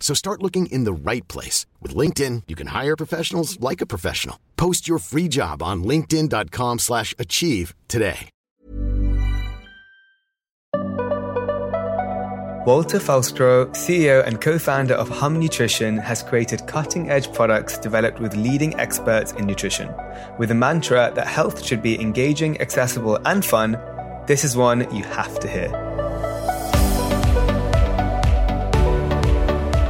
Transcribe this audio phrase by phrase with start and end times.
[0.00, 1.66] So start looking in the right place.
[1.82, 4.38] With LinkedIn, you can hire professionals like a professional.
[4.56, 8.30] Post your free job on linkedin.com slash achieve today.
[12.66, 18.74] Walter Faulstroh, CEO and co-founder of Hum Nutrition, has created cutting-edge products developed with leading
[18.80, 19.88] experts in nutrition.
[20.36, 23.80] With a mantra that health should be engaging, accessible, and fun,
[24.26, 25.68] this is one you have to hear.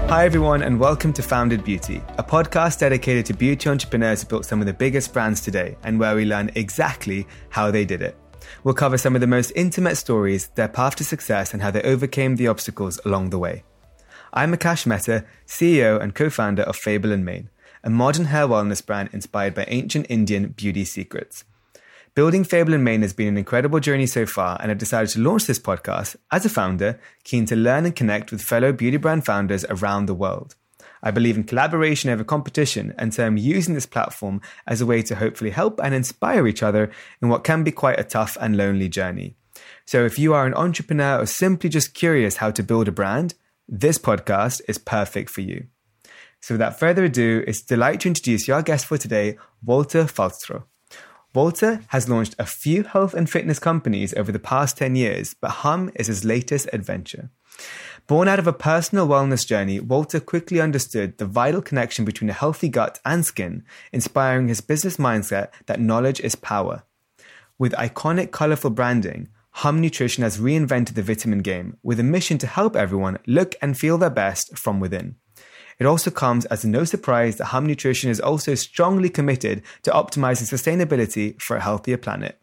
[0.09, 4.45] Hi, everyone, and welcome to Founded Beauty, a podcast dedicated to beauty entrepreneurs who built
[4.45, 8.17] some of the biggest brands today and where we learn exactly how they did it.
[8.63, 11.83] We'll cover some of the most intimate stories, their path to success, and how they
[11.83, 13.65] overcame the obstacles along the way.
[14.33, 17.51] I'm Akash Mehta, CEO and co founder of Fable and Mane,
[17.83, 21.45] a modern hair wellness brand inspired by ancient Indian beauty secrets.
[22.17, 25.21] Building Fable and Mane has been an incredible journey so far, and I've decided to
[25.21, 29.27] launch this podcast as a founder, keen to learn and connect with fellow beauty brand
[29.27, 30.55] founders around the world.
[31.03, 35.03] I believe in collaboration over competition, and so I'm using this platform as a way
[35.03, 38.57] to hopefully help and inspire each other in what can be quite a tough and
[38.57, 39.37] lonely journey.
[39.85, 43.35] So if you are an entrepreneur or simply just curious how to build a brand,
[43.69, 45.67] this podcast is perfect for you.
[46.41, 50.63] So without further ado, it's a delight to introduce your guest for today, Walter Faulstroh.
[51.37, 55.51] Walter has launched a few health and fitness companies over the past 10 years, but
[55.61, 57.29] Hum is his latest adventure.
[58.07, 62.33] Born out of a personal wellness journey, Walter quickly understood the vital connection between a
[62.33, 66.85] healthy gut and skin, inspiring his business mindset that knowledge is power.
[67.59, 69.29] With iconic, colorful branding,
[69.61, 73.77] Hum Nutrition has reinvented the vitamin game with a mission to help everyone look and
[73.77, 75.17] feel their best from within.
[75.79, 80.49] It also comes as no surprise that Hum Nutrition is also strongly committed to optimizing
[80.49, 82.41] sustainability for a healthier planet.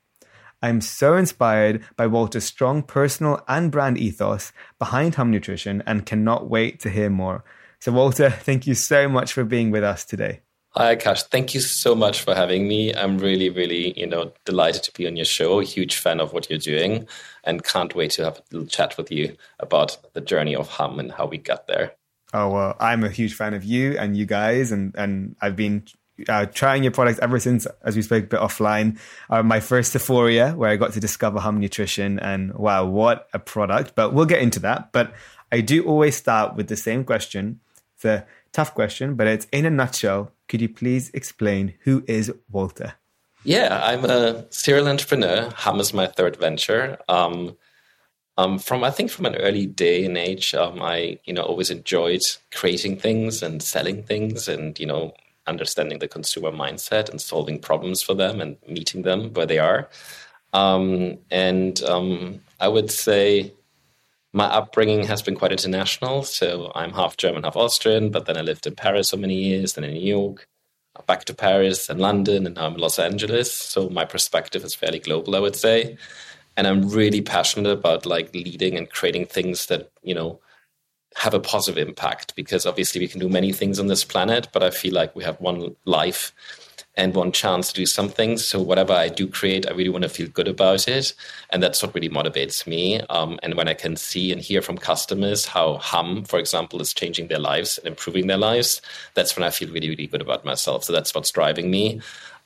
[0.61, 6.49] I'm so inspired by Walter's strong personal and brand ethos behind Hum Nutrition and cannot
[6.49, 7.43] wait to hear more.
[7.79, 10.41] So, Walter, thank you so much for being with us today.
[10.75, 11.23] Hi, Akash.
[11.23, 12.95] Thank you so much for having me.
[12.95, 15.59] I'm really, really, you know, delighted to be on your show.
[15.59, 17.07] Huge fan of what you're doing,
[17.43, 20.97] and can't wait to have a little chat with you about the journey of Hum
[20.97, 21.93] and how we got there.
[22.33, 25.83] Oh well, I'm a huge fan of you and you guys, and and I've been
[26.27, 28.99] uh, trying your products ever since, as we spoke a bit offline,
[29.29, 33.39] uh, my first Sephora, where I got to discover Hum Nutrition, and wow, what a
[33.39, 33.93] product!
[33.95, 34.91] But we'll get into that.
[34.91, 35.13] But
[35.51, 37.59] I do always start with the same question.
[37.95, 40.31] It's a tough question, but it's in a nutshell.
[40.47, 42.95] Could you please explain who is Walter?
[43.43, 45.49] Yeah, I'm a serial entrepreneur.
[45.55, 46.97] Hum is my third venture.
[47.09, 47.57] Um,
[48.37, 51.69] um, from I think from an early day and age, um, I you know always
[51.69, 52.21] enjoyed
[52.51, 55.13] creating things and selling things, and you know
[55.47, 59.89] understanding the consumer mindset and solving problems for them and meeting them where they are.
[60.53, 63.53] Um, and um, I would say
[64.31, 66.23] my upbringing has been quite international.
[66.23, 69.73] So I'm half German, half Austrian, but then I lived in Paris for many years,
[69.73, 70.47] then in New York,
[71.07, 73.51] back to Paris and London, and now I'm in Los Angeles.
[73.51, 75.97] So my perspective is fairly global, I would say.
[76.55, 80.39] And I'm really passionate about like leading and creating things that, you know,
[81.15, 84.63] have a positive impact because obviously we can do many things on this planet, but
[84.63, 86.33] I feel like we have one life
[86.95, 88.37] and one chance to do something.
[88.37, 91.13] So whatever I do create, I really want to feel good about it,
[91.49, 93.01] and that's what really motivates me.
[93.09, 96.93] Um, and when I can see and hear from customers how Hum, for example, is
[96.93, 98.81] changing their lives and improving their lives,
[99.15, 100.83] that's when I feel really, really good about myself.
[100.83, 102.01] So that's what's driving me,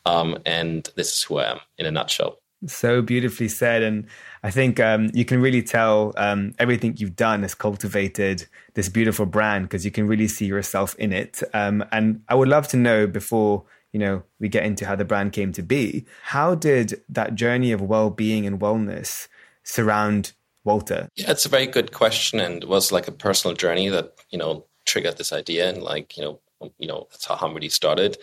[0.05, 2.39] um, and this is who I am in a nutshell.
[2.65, 4.07] So beautifully said, and
[4.41, 9.27] I think um, you can really tell um, everything you've done has cultivated this beautiful
[9.27, 11.43] brand because you can really see yourself in it.
[11.53, 13.63] Um, and I would love to know before
[13.93, 17.71] you know we get into how the brand came to be, how did that journey
[17.71, 19.27] of well-being and wellness
[19.63, 20.33] surround
[20.63, 21.09] Walter?
[21.15, 24.39] Yeah, it's a very good question, and it was like a personal journey that you
[24.39, 26.39] know triggered this idea, and like you know,
[26.79, 28.17] you know that's how Hum started.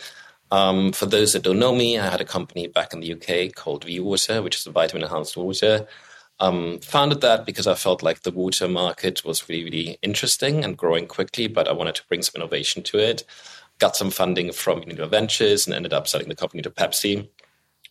[0.54, 3.52] Um, for those that don't know me, I had a company back in the UK
[3.52, 5.88] called V Water, which is a vitamin enhanced water.
[6.38, 10.76] Um, founded that because I felt like the water market was really, really interesting and
[10.76, 13.24] growing quickly, but I wanted to bring some innovation to it.
[13.80, 17.28] Got some funding from Unilever Ventures and ended up selling the company to Pepsi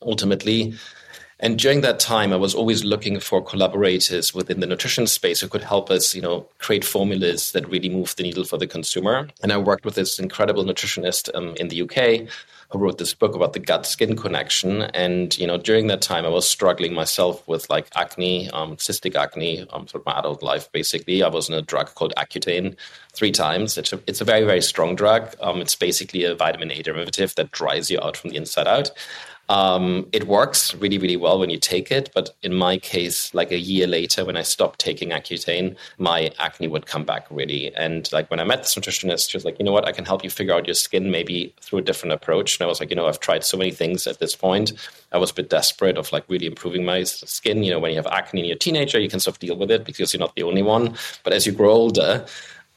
[0.02, 0.74] ultimately.
[1.40, 5.48] And during that time, I was always looking for collaborators within the nutrition space who
[5.48, 9.28] could help us, you know, create formulas that really move the needle for the consumer.
[9.42, 12.30] And I worked with this incredible nutritionist um, in the UK
[12.74, 14.82] who wrote this book about the gut skin connection.
[14.82, 19.16] And, you know, during that time, I was struggling myself with like acne, um, cystic
[19.16, 21.22] acne, um, sort of my adult life, basically.
[21.22, 22.76] I was on a drug called Accutane
[23.14, 23.78] three times.
[23.78, 25.36] It's a, it's a very, very strong drug.
[25.40, 28.90] Um, it's basically a vitamin A derivative that dries you out from the inside out.
[29.50, 32.10] Um, it works really, really well when you take it.
[32.16, 36.68] But in my case, like a year later, when I stopped taking Accutane, my acne
[36.68, 37.74] would come back really.
[37.76, 40.06] And like when I met this nutritionist, she was like, you know what, I can
[40.06, 42.58] help you figure out your skin maybe through a different approach.
[42.58, 44.72] And I was like, you know, I've tried so many things at this point.
[45.12, 47.64] I was a bit desperate of like really improving my skin.
[47.64, 49.72] You know, when you have acne in your teenager, you can sort of deal with
[49.72, 50.96] it because you're not the only one.
[51.24, 52.26] But as you grow older,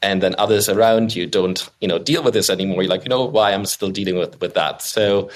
[0.03, 2.83] and then others around you don't, you know, deal with this anymore.
[2.83, 4.83] You're like, you know, why I'm still dealing with with that.
[4.83, 5.31] So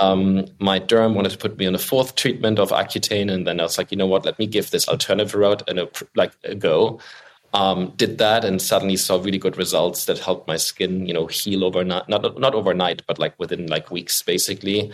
[0.00, 3.60] um, my derm wanted to put me on a fourth treatment of Accutane, and then
[3.60, 4.24] I was like, you know what?
[4.24, 7.00] Let me give this alternative route and like a go.
[7.52, 11.26] Um, did that and suddenly saw really good results that helped my skin, you know,
[11.26, 12.08] heal overnight.
[12.08, 14.92] Not not overnight, but like within like weeks, basically.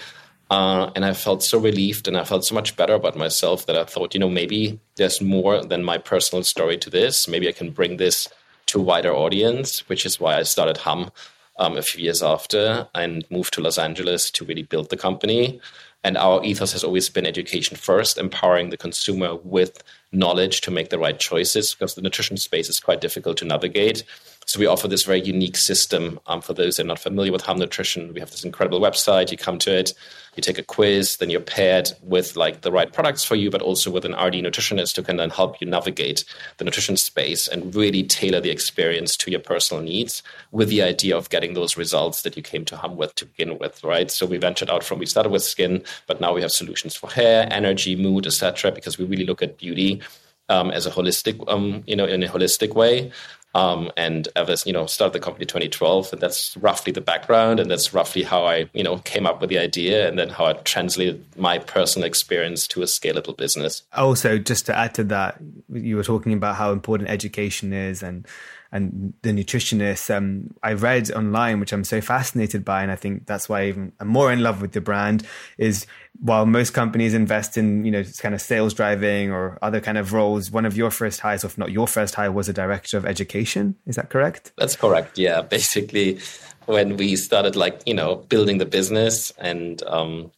[0.49, 3.77] Uh, and I felt so relieved and I felt so much better about myself that
[3.77, 7.27] I thought, you know, maybe there's more than my personal story to this.
[7.27, 8.29] Maybe I can bring this
[8.67, 11.11] to a wider audience, which is why I started Hum
[11.59, 15.61] um, a few years after and moved to Los Angeles to really build the company.
[16.05, 19.83] And our ethos has always been education first, empowering the consumer with
[20.13, 24.05] knowledge to make the right choices because the nutrition space is quite difficult to navigate.
[24.47, 27.43] So we offer this very unique system um, for those that are not familiar with
[27.43, 28.15] Hum Nutrition.
[28.15, 29.33] We have this incredible website.
[29.33, 29.93] You come to it,
[30.37, 33.61] you take a quiz, then you're paired with like the right products for you, but
[33.61, 36.25] also with an RD nutritionist who can then help you navigate
[36.59, 40.23] the nutrition space and really tailor the experience to your personal needs
[40.53, 43.59] with the idea of getting those results that you came to Hum with to begin
[43.59, 44.13] with, right?
[44.13, 47.11] So we ventured out from we started with skin, but now we have solutions for
[47.11, 48.71] hair, energy, mood, etc.
[48.71, 50.03] Because we really look at beauty
[50.49, 53.11] um, as a holistic, um, you know, in a holistic way.
[53.57, 57.71] Um, and ever, you know, started the company 2012, and that's roughly the background, and
[57.71, 60.53] that's roughly how I, you know, came up with the idea, and then how I
[60.53, 63.83] translated my personal experience to a scalable business.
[63.95, 65.39] Also, just to add to that,
[65.73, 68.27] you were talking about how important education is, and
[68.73, 73.27] and the nutritionist um, I read online, which I'm so fascinated by, and I think
[73.27, 75.27] that's why even I'm more in love with the brand.
[75.59, 75.87] Is
[76.19, 80.13] while most companies invest in you know kind of sales driving or other kind of
[80.13, 83.07] roles, one of your first hires, if not your first hire, was a director of
[83.07, 83.77] education.
[83.87, 84.53] Is that correct?
[84.59, 85.19] That's correct.
[85.19, 86.19] Yeah, basically,
[86.67, 90.31] when we started like you know building the business and um,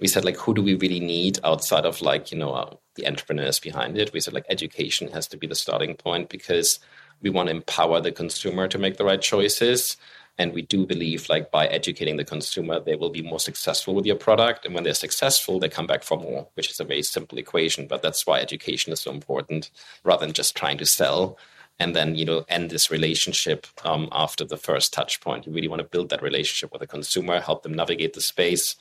[0.00, 3.06] we said like who do we really need outside of like you know uh, the
[3.06, 6.78] entrepreneurs behind it we said like education has to be the starting point because
[7.22, 9.96] we want to empower the consumer to make the right choices
[10.38, 14.06] and we do believe like by educating the consumer they will be more successful with
[14.06, 17.02] your product and when they're successful they come back for more which is a very
[17.02, 19.70] simple equation but that's why education is so important
[20.04, 21.38] rather than just trying to sell
[21.78, 25.46] and then you know end this relationship um, after the first touch point.
[25.46, 28.76] You really want to build that relationship with the consumer help them navigate the space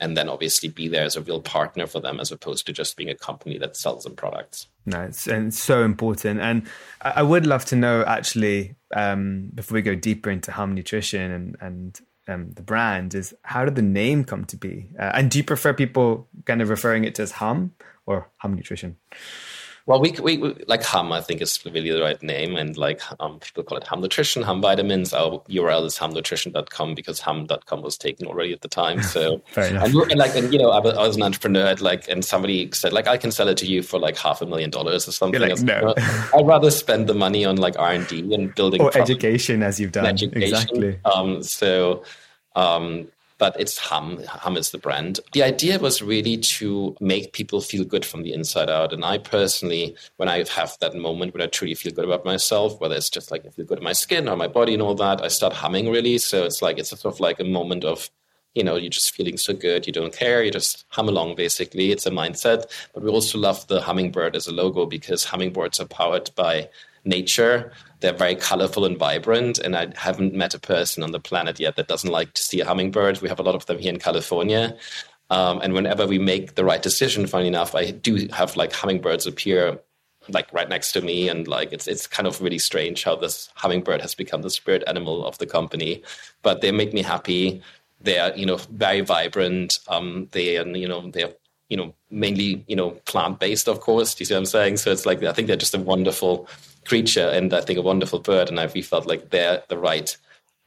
[0.00, 2.96] and then obviously be there as a real partner for them as opposed to just
[2.96, 4.68] being a company that sells them products.
[4.86, 6.40] Nice and so important.
[6.40, 6.66] And
[7.02, 11.56] I would love to know actually, um, before we go deeper into Hum Nutrition and,
[11.60, 14.88] and um, the brand, is how did the name come to be?
[14.98, 17.72] Uh, and do you prefer people kind of referring it to as Hum
[18.06, 18.96] or Hum Nutrition?
[19.88, 23.00] Well, we, we, we, like Hum, I think is really the right name, and like
[23.20, 25.14] um, people call it Hum Nutrition, Hum Vitamins.
[25.14, 29.02] Our URL is humnutrition.com because hum.com was taken already at the time.
[29.02, 32.22] So, and, and, like, and you know, I was, I was, an entrepreneur, like, and
[32.22, 35.08] somebody said like, I can sell it to you for like half a million dollars
[35.08, 35.40] or something.
[35.40, 35.94] Like, no.
[36.34, 39.80] I'd rather spend the money on like R and D and building or education, as
[39.80, 40.04] you've done.
[40.04, 40.42] Education.
[40.42, 41.00] Exactly.
[41.06, 42.04] Um, so.
[42.54, 44.22] Um, but it's Hum.
[44.26, 45.20] Hum is the brand.
[45.32, 48.92] The idea was really to make people feel good from the inside out.
[48.92, 52.80] And I personally, when I have that moment when I truly feel good about myself,
[52.80, 54.94] whether it's just like I feel good in my skin or my body and all
[54.96, 56.18] that, I start humming really.
[56.18, 58.10] So it's like, it's sort of like a moment of
[58.54, 61.92] you know, you're just feeling so good, you don't care, you just hum along basically.
[61.92, 62.64] It's a mindset.
[62.92, 66.68] But we also love the hummingbird as a logo because hummingbirds are powered by
[67.04, 67.72] nature.
[68.00, 71.76] They're very colorful and vibrant, and I haven't met a person on the planet yet
[71.76, 73.20] that doesn't like to see a hummingbird.
[73.20, 74.76] We have a lot of them here in California.
[75.30, 79.26] Um, and whenever we make the right decision, funny enough, I do have like hummingbirds
[79.26, 79.78] appear
[80.30, 83.48] like right next to me and like it's it's kind of really strange how this
[83.54, 86.02] hummingbird has become the spirit animal of the company
[86.42, 87.62] but they make me happy
[88.00, 89.78] they are you know very vibrant.
[89.88, 91.32] Um, they and you know they're
[91.68, 94.14] you know mainly you know plant based, of course.
[94.14, 94.76] Do you see what I'm saying?
[94.78, 96.48] So it's like I think they're just a wonderful
[96.86, 100.16] creature, and I think a wonderful bird, and I we felt like they're the right.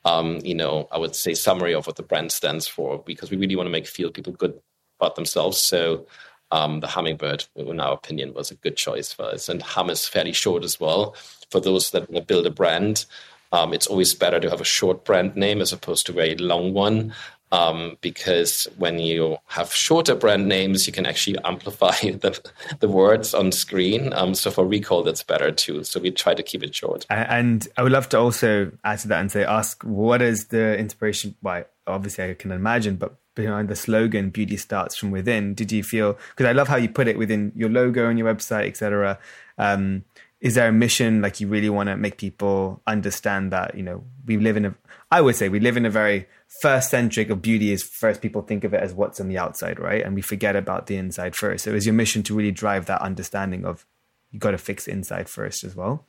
[0.03, 3.37] Um, you know, I would say summary of what the brand stands for because we
[3.37, 4.59] really want to make feel people good
[4.99, 5.59] about themselves.
[5.59, 6.07] So
[6.51, 9.47] um, the hummingbird, in our opinion, was a good choice for us.
[9.47, 11.15] And hum is fairly short as well.
[11.49, 13.05] For those that want to build a brand,
[13.51, 16.35] um, it's always better to have a short brand name as opposed to a very
[16.35, 17.13] long one.
[17.51, 22.39] Um, because when you have shorter brand names, you can actually amplify the,
[22.79, 24.13] the words on screen.
[24.13, 25.83] Um, so for recall, that's better too.
[25.83, 27.05] So we try to keep it short.
[27.09, 30.77] And I would love to also add to that and say, ask what is the
[30.77, 31.35] inspiration?
[31.41, 31.65] Why?
[31.87, 36.17] Obviously, I can imagine, but behind the slogan "Beauty starts from within," did you feel?
[36.29, 39.17] Because I love how you put it within your logo and your website, etc.
[39.57, 40.05] Um,
[40.41, 44.03] is there a mission like you really want to make people understand that you know
[44.25, 44.75] we live in a
[45.11, 46.27] i would say we live in a very
[46.59, 49.79] first centric of beauty is first people think of it as what's on the outside
[49.79, 50.03] right?
[50.03, 51.63] And we forget about the inside first.
[51.63, 53.85] So is your mission to really drive that understanding of
[54.31, 56.05] you got to fix inside first as well.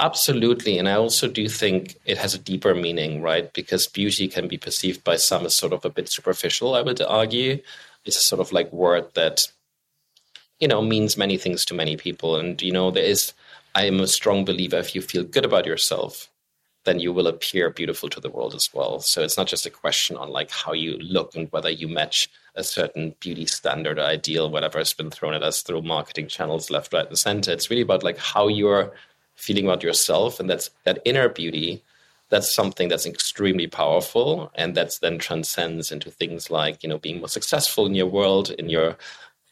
[0.00, 0.78] Absolutely.
[0.78, 3.52] And i also do think it has a deeper meaning right?
[3.52, 7.00] Because beauty can be perceived by some as sort of a bit superficial i would
[7.00, 7.60] argue.
[8.04, 9.48] It's a sort of like word that
[10.60, 12.36] you know means many things to many people.
[12.36, 13.32] And you know there is
[13.74, 16.28] I am a strong believer if you feel good about yourself,
[16.88, 18.98] then you will appear beautiful to the world as well.
[18.98, 22.30] So it's not just a question on like how you look and whether you match
[22.54, 26.70] a certain beauty standard or ideal, whatever has been thrown at us through marketing channels
[26.70, 27.52] left, right, and center.
[27.52, 28.92] It's really about like how you're
[29.36, 31.84] feeling about yourself, and that's that inner beauty.
[32.30, 37.18] That's something that's extremely powerful, and that's then transcends into things like you know being
[37.18, 38.96] more successful in your world, in your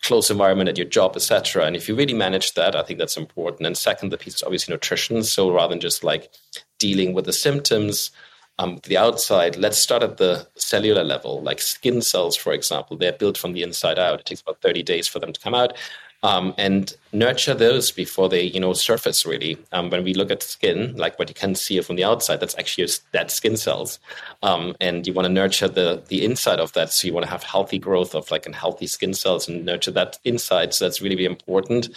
[0.03, 1.65] close environment at your job, etc.
[1.65, 3.67] And if you really manage that, I think that's important.
[3.67, 5.23] And second, the piece is obviously nutrition.
[5.23, 6.31] So rather than just like
[6.79, 8.11] dealing with the symptoms,
[8.59, 11.43] um, the outside, let's start at the cellular level.
[11.43, 14.21] Like skin cells, for example, they're built from the inside out.
[14.21, 15.75] It takes about 30 days for them to come out
[16.23, 20.43] um, and nurture those before they you know surface really um, when we look at
[20.43, 23.99] skin like what you can see from the outside that's actually dead skin cells
[24.43, 27.31] um, and you want to nurture the the inside of that so you want to
[27.31, 31.01] have healthy growth of like and healthy skin cells and nurture that inside so that's
[31.01, 31.89] really, really important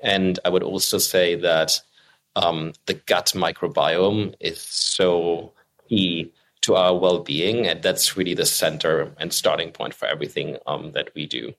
[0.00, 1.80] and i would also say that
[2.36, 5.52] um, the gut microbiome is so
[5.88, 10.92] key to our well-being and that's really the center and starting point for everything um,
[10.92, 11.52] that we do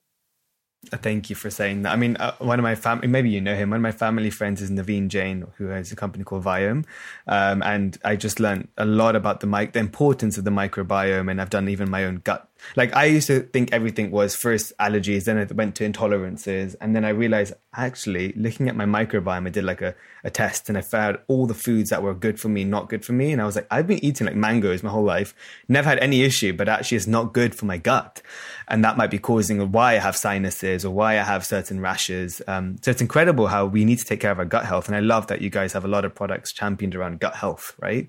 [0.90, 1.92] Thank you for saying that.
[1.92, 3.70] I mean, uh, one of my family, maybe you know him.
[3.70, 6.84] One of my family friends is Naveen Jain, who has a company called Viome,
[7.26, 11.40] um, and I just learned a lot about the the importance of the microbiome, and
[11.40, 15.24] I've done even my own gut like I used to think everything was first allergies,
[15.24, 19.50] then it went to intolerances, and then I realized actually looking at my microbiome, I
[19.50, 22.48] did like a, a test and I found all the foods that were good for
[22.48, 24.90] me, not good for me, and I was like, I've been eating like mangoes my
[24.90, 25.34] whole life,
[25.68, 28.22] never had any issue, but actually it's not good for my gut,
[28.68, 32.40] and that might be causing why I have sinuses or why I have certain rashes.
[32.46, 34.96] Um, so it's incredible how we need to take care of our gut health, and
[34.96, 38.08] I love that you guys have a lot of products championed around gut health, right?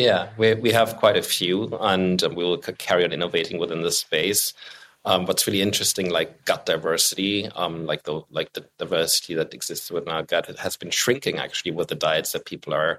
[0.00, 3.98] Yeah, we, we have quite a few, and we will carry on innovating within this
[3.98, 4.54] space.
[5.04, 9.90] Um, what's really interesting, like gut diversity, um, like the like the diversity that exists
[9.90, 12.98] within our gut, it has been shrinking actually with the diets that people are,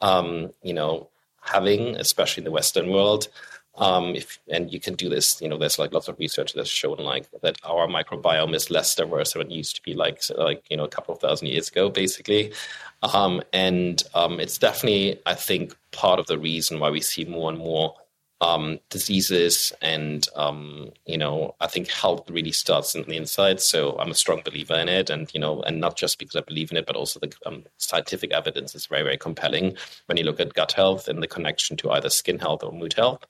[0.00, 1.10] um, you know,
[1.42, 3.28] having, especially in the Western world.
[3.76, 6.68] Um, if and you can do this, you know, there's like lots of research that's
[6.68, 10.64] shown like that our microbiome is less diverse than it used to be, like like
[10.68, 12.52] you know, a couple of thousand years ago, basically.
[13.02, 17.50] Um, and um, it's definitely, I think, part of the reason why we see more
[17.50, 17.94] and more
[18.40, 19.72] um, diseases.
[19.82, 23.60] And, um, you know, I think health really starts in the inside.
[23.60, 25.10] So I'm a strong believer in it.
[25.10, 27.64] And, you know, and not just because I believe in it, but also the um,
[27.78, 31.76] scientific evidence is very, very compelling when you look at gut health and the connection
[31.78, 33.24] to either skin health or mood health.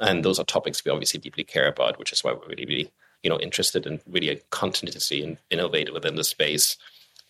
[0.00, 2.92] And those are topics we obviously deeply care about, which is why we're really, really,
[3.22, 6.76] you know, interested in really continuously and innovate within the space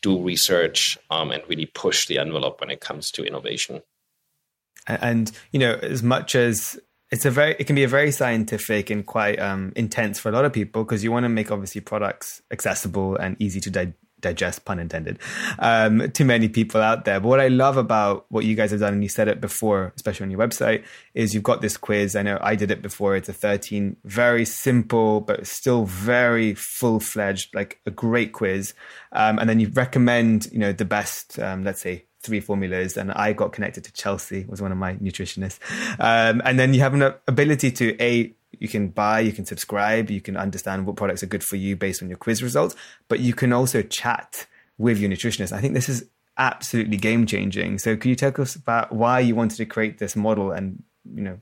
[0.02, 3.82] do research um, and really push the envelope when it comes to innovation.
[4.86, 6.78] And you know, as much as
[7.10, 10.32] it's a very, it can be a very scientific and quite um, intense for a
[10.32, 13.94] lot of people because you want to make obviously products accessible and easy to di-
[14.20, 15.18] digest, pun intended,
[15.58, 17.20] um, to many people out there.
[17.20, 19.92] But what I love about what you guys have done, and you said it before,
[19.96, 20.84] especially on your website,
[21.14, 22.16] is you've got this quiz.
[22.16, 23.16] I know I did it before.
[23.16, 28.74] It's a 13, very simple, but still very full fledged, like a great quiz.
[29.12, 33.12] Um, and then you recommend, you know, the best, um, let's say, three formulas and
[33.12, 35.58] I got connected to Chelsea was one of my nutritionists.
[36.00, 40.10] Um, and then you have an ability to a you can buy, you can subscribe,
[40.10, 42.74] you can understand what products are good for you based on your quiz results,
[43.08, 44.46] but you can also chat
[44.78, 45.52] with your nutritionist.
[45.52, 47.78] I think this is absolutely game changing.
[47.78, 50.82] So, could you tell us about why you wanted to create this model and
[51.14, 51.40] you know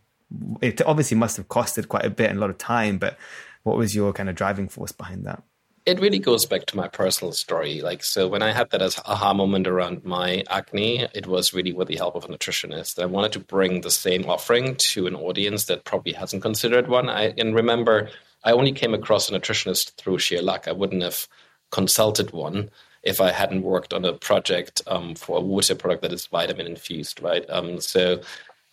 [0.60, 3.16] it obviously must have costed quite a bit and a lot of time, but
[3.62, 5.42] what was your kind of driving force behind that?
[5.86, 7.80] It really goes back to my personal story.
[7.80, 11.72] Like, so when I had that as aha moment around my acne, it was really
[11.72, 13.00] with the help of a nutritionist.
[13.00, 17.08] I wanted to bring the same offering to an audience that probably hasn't considered one.
[17.08, 18.10] I and remember,
[18.42, 20.66] I only came across a nutritionist through sheer luck.
[20.66, 21.28] I wouldn't have
[21.70, 22.70] consulted one
[23.04, 26.66] if I hadn't worked on a project um, for a water product that is vitamin
[26.66, 27.44] infused, right?
[27.48, 28.20] Um, so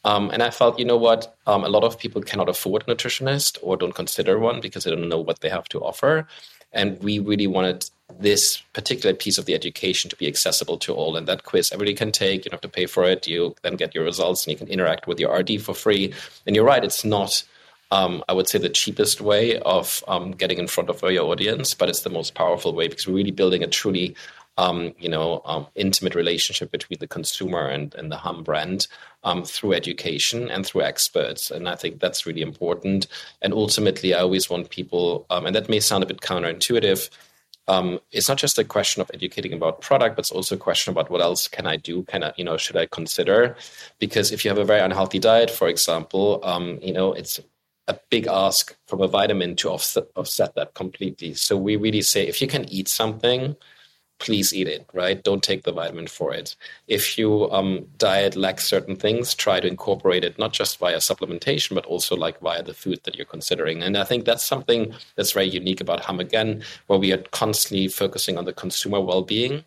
[0.05, 2.93] um, and I felt, you know what, um, a lot of people cannot afford a
[2.93, 6.27] nutritionist or don't consider one because they don't know what they have to offer.
[6.73, 7.89] And we really wanted
[8.19, 11.15] this particular piece of the education to be accessible to all.
[11.15, 12.45] And that quiz everybody can take.
[12.45, 13.27] You don't have to pay for it.
[13.27, 16.13] You then get your results and you can interact with your RD for free.
[16.45, 17.43] And you're right, it's not.
[17.91, 21.75] Um, I would say the cheapest way of um, getting in front of your audience,
[21.75, 24.15] but it's the most powerful way because we're really building a truly
[24.57, 28.87] um, you know, um, intimate relationship between the consumer and, and the Hum brand
[29.23, 31.51] um, through education and through experts.
[31.51, 33.07] And I think that's really important.
[33.41, 37.09] And ultimately, I always want people, um, and that may sound a bit counterintuitive.
[37.67, 40.91] Um, it's not just a question of educating about product, but it's also a question
[40.91, 42.03] about what else can I do?
[42.03, 43.55] Can I, you know, should I consider?
[43.99, 47.39] Because if you have a very unhealthy diet, for example, um, you know, it's
[47.87, 51.33] a big ask from a vitamin to offset, offset that completely.
[51.33, 53.55] So we really say if you can eat something
[54.23, 55.21] please eat it, right?
[55.21, 56.55] Don't take the vitamin for it.
[56.87, 61.75] If you um, diet lacks certain things, try to incorporate it not just via supplementation,
[61.75, 63.83] but also like via the food that you're considering.
[63.83, 67.89] And I think that's something that's very unique about Hum again, where we are constantly
[67.89, 69.65] focusing on the consumer well-being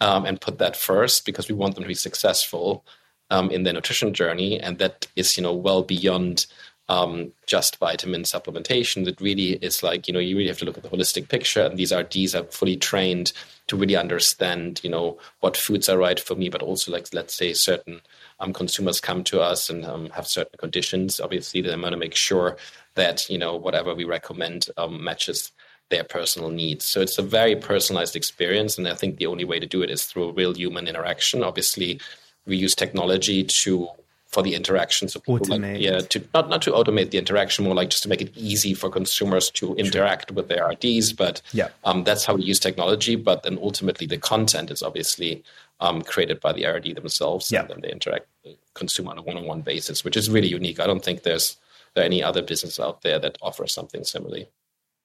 [0.00, 2.84] um, and put that first because we want them to be successful
[3.30, 6.46] um, in their nutrition journey, and that is you know well beyond
[6.88, 9.04] um, just vitamin supplementation.
[9.04, 11.62] That really is like, you know, you really have to look at the holistic picture.
[11.62, 13.32] And these RDs are fully trained
[13.66, 17.34] to really understand, you know, what foods are right for me, but also like, let's
[17.34, 18.00] say certain
[18.40, 21.20] um, consumers come to us and um, have certain conditions.
[21.20, 22.56] Obviously, they want to make sure
[22.94, 25.52] that, you know, whatever we recommend um, matches
[25.90, 26.84] their personal needs.
[26.84, 28.76] So it's a very personalized experience.
[28.78, 31.42] And I think the only way to do it is through real human interaction.
[31.42, 32.00] Obviously,
[32.46, 33.88] we use technology to
[34.28, 35.08] for the interaction.
[35.08, 38.08] So people like, yeah, to not not to automate the interaction, more like just to
[38.08, 41.12] make it easy for consumers to interact with their RDs.
[41.12, 43.16] But yeah, um, that's how we use technology.
[43.16, 45.42] But then ultimately, the content is obviously
[45.80, 47.60] um, created by the RD themselves, yeah.
[47.60, 50.78] and then they interact with the consumer on a one-on-one basis, which is really unique.
[50.78, 51.56] I don't think there's
[51.94, 54.48] there any other business out there that offers something similarly.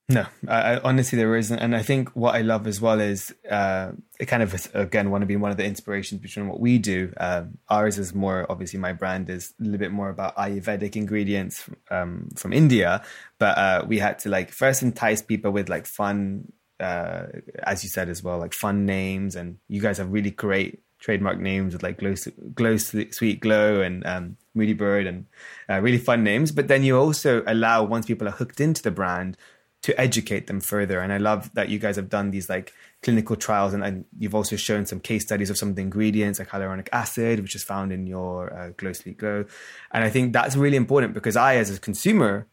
[0.10, 3.34] No, I, I, honestly there isn't, and I think what I love as well is
[3.50, 6.78] uh, it kind of again want to be one of the inspirations between what we
[6.78, 7.14] do.
[7.18, 11.70] Um, ours is more obviously my brand is a little bit more about Ayurvedic ingredients
[11.90, 13.02] um, from India,
[13.40, 17.28] but uh, we had to like first entice people with like fun, uh,
[17.60, 21.40] as you said as well, like fun names, and you guys have really great trademark
[21.40, 22.16] names with like glow,
[22.54, 25.26] glow sweet glow and um, moody bird and
[25.70, 26.52] uh, really fun names.
[26.52, 29.38] But then you also allow once people are hooked into the brand
[29.84, 31.00] to educate them further.
[31.02, 34.34] And I love that you guys have done these like clinical trials and, and you've
[34.34, 37.64] also shown some case studies of some of the ingredients like hyaluronic acid, which is
[37.64, 39.46] found in your uh, Glow Sweet Glow.
[39.92, 42.48] And I think that's really important because I, as a consumer,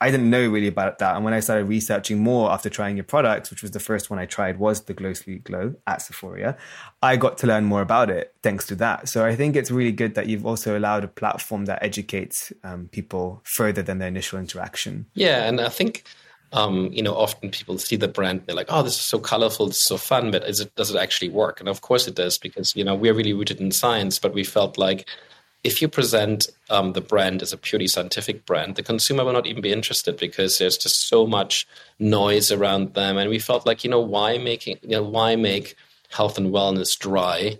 [0.00, 1.14] I didn't know really about that.
[1.14, 4.18] And when I started researching more after trying your products, which was the first one
[4.18, 6.56] I tried was the Glow Sweet Glow at Sephora,
[7.02, 9.08] I got to learn more about it thanks to that.
[9.10, 12.88] So I think it's really good that you've also allowed a platform that educates um,
[12.90, 15.06] people further than their initial interaction.
[15.14, 16.04] Yeah, and I think
[16.52, 19.66] um, you know, often people see the brand, they're like, "Oh, this is so colorful,
[19.66, 21.60] this is so fun," but it does it actually work?
[21.60, 24.18] And of course it does, because you know we're really rooted in science.
[24.18, 25.08] But we felt like
[25.64, 29.46] if you present um, the brand as a purely scientific brand, the consumer will not
[29.46, 31.66] even be interested because there's just so much
[31.98, 33.16] noise around them.
[33.16, 35.76] And we felt like, you know, why making, you know, why make
[36.10, 37.58] health and wellness dry?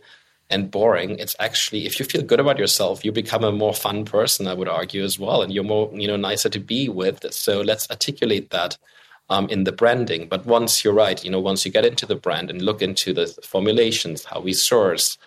[0.53, 4.05] And boring it's actually if you feel good about yourself you become a more fun
[4.05, 7.33] person i would argue as well and you're more you know nicer to be with.
[7.33, 8.79] So let's articulate that
[9.29, 10.29] um, in the branding.
[10.29, 13.13] But once you're right you know once you get into the brand and look into
[13.13, 15.19] the formulations how we source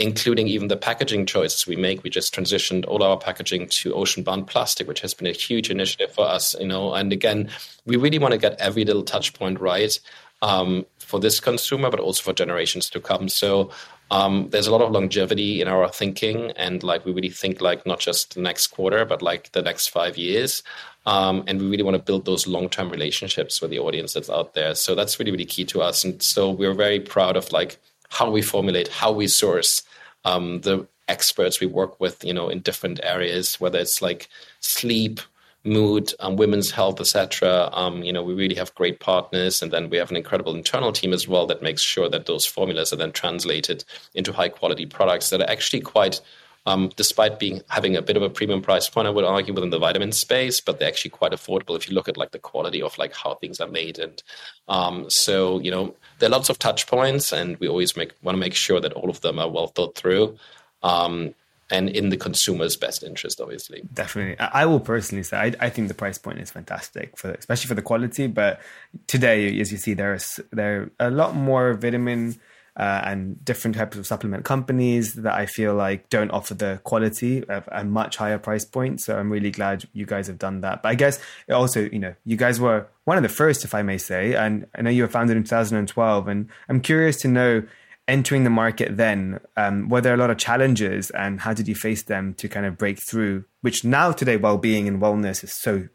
[0.00, 4.22] including even the packaging choices we make we just transitioned all our packaging to ocean
[4.22, 6.94] bound plastic which has been a huge initiative for us you know.
[6.94, 7.50] And again
[7.84, 9.98] we really want to get every little touch point right
[10.40, 13.28] um, for this consumer, but also for generations to come.
[13.28, 13.70] So
[14.10, 17.86] um, there's a lot of longevity in our thinking, and like we really think like
[17.86, 20.62] not just the next quarter, but like the next five years.
[21.06, 24.52] Um, and we really want to build those long-term relationships with the audience that's out
[24.54, 24.74] there.
[24.74, 27.78] So that's really really key to us, and so we're very proud of like
[28.10, 29.82] how we formulate, how we source
[30.24, 34.28] um, the experts we work with, you know, in different areas, whether it's like
[34.60, 35.20] sleep
[35.64, 37.70] mood, um, women's health, etc.
[37.72, 40.92] Um, you know, we really have great partners, and then we have an incredible internal
[40.92, 44.86] team as well that makes sure that those formulas are then translated into high quality
[44.86, 46.20] products that are actually quite
[46.68, 49.70] um, despite being having a bit of a premium price point, I would argue within
[49.70, 52.82] the vitamin space, but they're actually quite affordable if you look at like the quality
[52.82, 53.98] of like how things are made.
[53.98, 54.22] And
[54.68, 58.36] um, so you know there are lots of touch points, and we always make want
[58.36, 60.36] to make sure that all of them are well thought through.
[60.82, 61.34] Um,
[61.70, 63.82] and in the consumer's best interest, obviously.
[63.92, 67.68] Definitely, I will personally say I, I, think the price point is fantastic for especially
[67.68, 68.26] for the quality.
[68.26, 68.60] But
[69.06, 72.40] today, as you see, there's there are a lot more vitamin
[72.78, 77.44] uh, and different types of supplement companies that I feel like don't offer the quality
[77.48, 79.00] of a much higher price point.
[79.00, 80.82] So I'm really glad you guys have done that.
[80.82, 81.20] But I guess
[81.52, 84.66] also, you know, you guys were one of the first, if I may say, and
[84.76, 86.28] I know you were founded in 2012.
[86.28, 87.64] And I'm curious to know,
[88.08, 91.74] entering the market then, um, were there a lot of challenges and how did you
[91.74, 93.44] face them to kind of break through?
[93.60, 95.88] Which now today, well-being and wellness is so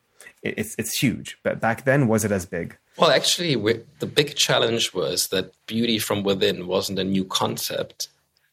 [0.43, 1.37] it's it's huge.
[1.43, 2.77] But back then, was it as big?
[2.97, 3.55] Well, actually,
[3.99, 8.09] the big challenge was that beauty from within wasn't a new concept.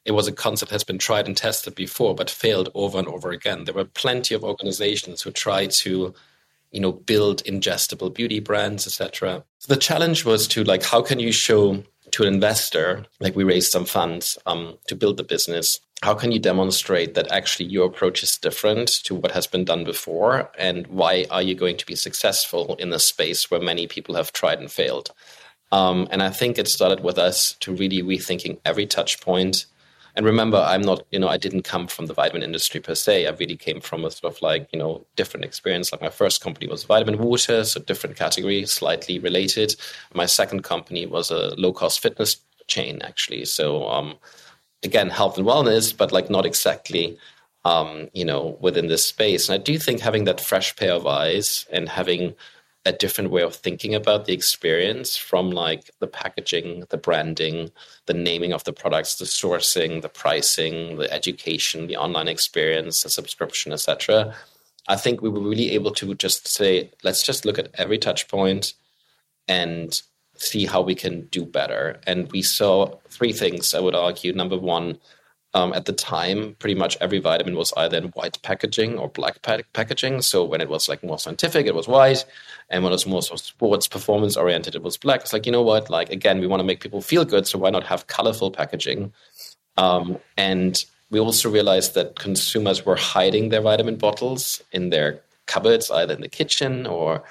[0.06, 3.08] It was a concept that has been tried and tested before, but failed over and
[3.08, 3.64] over again.
[3.64, 6.14] There were plenty of organizations who tried to,
[6.70, 9.44] you know, build ingestible beauty brands, etc.
[9.58, 13.44] So the challenge was to like, how can you show to an investor, like we
[13.44, 17.86] raised some funds um, to build the business, how can you demonstrate that actually your
[17.86, 20.50] approach is different to what has been done before?
[20.58, 24.32] And why are you going to be successful in a space where many people have
[24.32, 25.12] tried and failed?
[25.72, 29.66] Um, and i think it started with us to really rethinking every touch point
[30.20, 33.26] and remember i'm not you know i didn't come from the vitamin industry per se.
[33.26, 35.90] I really came from a sort of like you know different experience.
[35.90, 39.76] Like my first company was vitamin water so different category slightly related.
[40.12, 43.46] My second company was a low cost fitness chain actually.
[43.46, 44.16] So um,
[44.82, 47.16] again health and wellness, but like not exactly
[47.64, 49.48] um, you know within this space.
[49.48, 52.34] And I do think having that fresh pair of eyes and having
[52.86, 57.70] a different way of thinking about the experience from like the packaging, the branding,
[58.06, 63.10] the naming of the products, the sourcing, the pricing, the education, the online experience, the
[63.10, 64.34] subscription, etc.
[64.88, 68.28] I think we were really able to just say, let's just look at every touch
[68.28, 68.72] point
[69.46, 70.00] and
[70.36, 72.00] see how we can do better.
[72.06, 74.32] And we saw three things, I would argue.
[74.32, 74.98] Number one,
[75.52, 79.42] um, at the time, pretty much every vitamin was either in white packaging or black
[79.42, 80.22] packaging.
[80.22, 82.24] So when it was like more scientific, it was white,
[82.68, 85.22] and when it was more sort of sports performance oriented, it was black.
[85.22, 85.90] It's like you know what?
[85.90, 89.12] Like again, we want to make people feel good, so why not have colorful packaging?
[89.76, 95.90] Um, and we also realized that consumers were hiding their vitamin bottles in their cupboards,
[95.90, 97.24] either in the kitchen or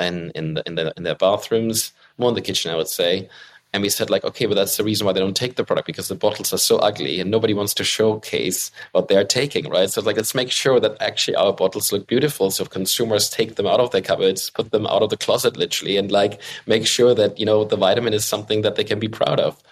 [0.00, 3.28] in in, the, in, the, in their bathrooms more in the kitchen, I would say.
[3.72, 5.86] And we said, like, okay, but that's the reason why they don't take the product
[5.86, 9.88] because the bottles are so ugly and nobody wants to showcase what they're taking, right?
[9.88, 12.50] So, like, let's make sure that actually our bottles look beautiful.
[12.50, 15.96] So, consumers take them out of their cupboards, put them out of the closet, literally,
[15.96, 19.08] and like make sure that, you know, the vitamin is something that they can be
[19.08, 19.62] proud of.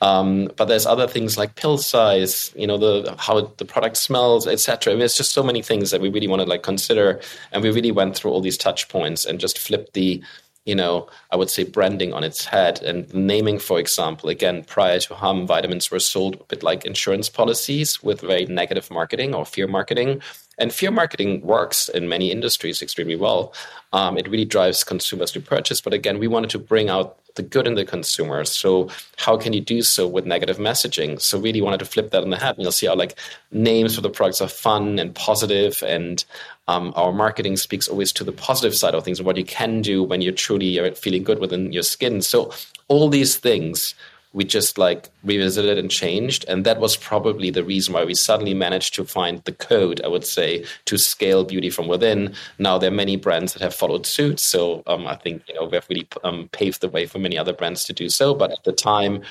[0.00, 4.46] Um, but there's other things like pill size, you know, the how the product smells,
[4.46, 4.92] etc.
[4.92, 7.62] I mean, it's just so many things that we really want to like consider, and
[7.62, 10.22] we really went through all these touch points and just flipped the
[10.68, 15.00] you know, I would say branding on its head and naming, for example, again, prior
[15.00, 19.46] to Hum, vitamins were sold a bit like insurance policies with very negative marketing or
[19.46, 20.20] fear marketing.
[20.58, 23.54] And fear marketing works in many industries extremely well.
[23.92, 25.80] Um, it really drives consumers to purchase.
[25.80, 28.44] But again, we wanted to bring out the good in the consumer.
[28.44, 31.20] So how can you do so with negative messaging?
[31.20, 32.56] So really wanted to flip that on the head.
[32.56, 33.18] And you'll see how like
[33.52, 36.24] names for the products are fun and positive and
[36.66, 39.80] um, our marketing speaks always to the positive side of things and what you can
[39.80, 42.20] do when you're truly feeling good within your skin.
[42.20, 42.52] So
[42.88, 43.94] all these things
[44.32, 48.54] we just like revisited and changed and that was probably the reason why we suddenly
[48.54, 52.34] managed to find the code i would say to scale beauty from within.
[52.58, 55.64] Now there are many brands that have followed suit so um, i think you know
[55.64, 58.64] we've really um, paved the way for many other brands to do so but at
[58.64, 59.22] the time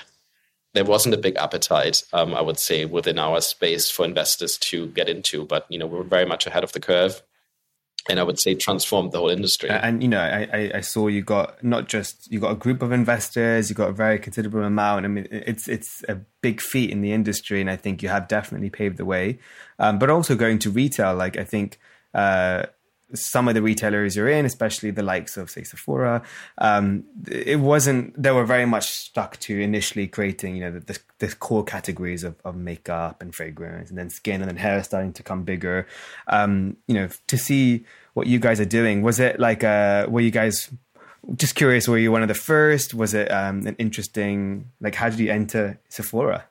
[0.74, 4.88] there wasn't a big appetite um, i would say within our space for investors to
[4.88, 7.22] get into but you know we we're very much ahead of the curve
[8.10, 9.70] and I would say transformed the whole industry.
[9.70, 12.92] And you know, I, I saw you got not just you got a group of
[12.92, 15.06] investors, you got a very considerable amount.
[15.06, 18.28] I mean, it's it's a big feat in the industry, and I think you have
[18.28, 19.40] definitely paved the way.
[19.80, 21.80] Um, but also going to retail, like I think.
[22.14, 22.66] Uh,
[23.14, 26.22] some of the retailers you're in, especially the likes of say Sephora,
[26.58, 28.22] um, it wasn't.
[28.22, 32.24] They were very much stuck to initially creating, you know, the, the, the, core categories
[32.24, 35.88] of, of makeup and fragrance, and then skin, and then hair starting to come bigger.
[36.28, 40.22] Um, you know, to see what you guys are doing, was it like, uh, were
[40.22, 40.70] you guys
[41.36, 41.88] just curious?
[41.88, 42.94] Were you one of the first?
[42.94, 44.72] Was it um, an interesting?
[44.82, 46.46] Like, how did you enter Sephora?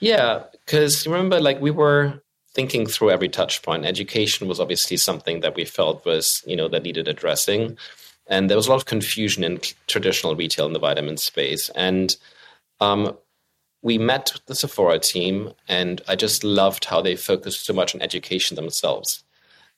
[0.00, 2.21] Yeah, because remember, like we were
[2.54, 3.84] thinking through every touch point.
[3.84, 7.78] Education was obviously something that we felt was, you know, that needed addressing.
[8.26, 11.70] And there was a lot of confusion in traditional retail in the vitamin space.
[11.74, 12.16] And
[12.80, 13.16] um,
[13.82, 18.02] we met the Sephora team, and I just loved how they focused so much on
[18.02, 19.24] education themselves.